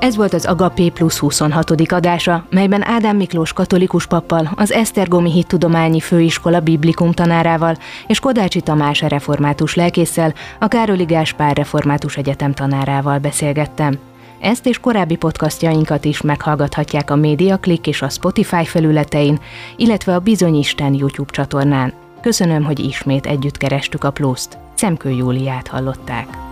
Ez 0.00 0.16
volt 0.16 0.34
az 0.34 0.44
Agapé 0.44 0.88
Plus 0.88 1.18
26. 1.18 1.70
adása, 1.92 2.44
melyben 2.50 2.86
Ádám 2.86 3.16
Miklós 3.16 3.52
katolikus 3.52 4.06
pappal, 4.06 4.50
az 4.54 4.72
Esztergomi 4.72 5.32
Hittudományi 5.32 6.00
Főiskola 6.00 6.60
Biblikum 6.60 7.12
tanárával 7.12 7.76
és 8.06 8.20
Kodácsi 8.20 8.60
Tamás 8.60 9.00
református 9.00 9.74
lelkésszel, 9.74 10.34
a 10.58 10.68
Károli 10.68 11.04
Gáspár 11.04 11.56
Református 11.56 12.16
Egyetem 12.16 12.52
tanárával 12.52 13.18
beszélgettem. 13.18 13.98
Ezt 14.40 14.66
és 14.66 14.78
korábbi 14.78 15.16
podcastjainkat 15.16 16.04
is 16.04 16.20
meghallgathatják 16.20 17.10
a 17.10 17.16
Média 17.16 17.58
Click 17.58 17.86
és 17.86 18.02
a 18.02 18.08
Spotify 18.08 18.64
felületein, 18.64 19.40
illetve 19.76 20.14
a 20.14 20.18
Bizonyisten 20.18 20.94
YouTube 20.94 21.32
csatornán. 21.32 21.92
Köszönöm, 22.20 22.64
hogy 22.64 22.78
ismét 22.78 23.26
együtt 23.26 23.56
kerestük 23.56 24.04
a 24.04 24.10
pluszt. 24.10 24.58
Szemkő 24.74 25.10
Júliát 25.10 25.68
hallották. 25.68 26.49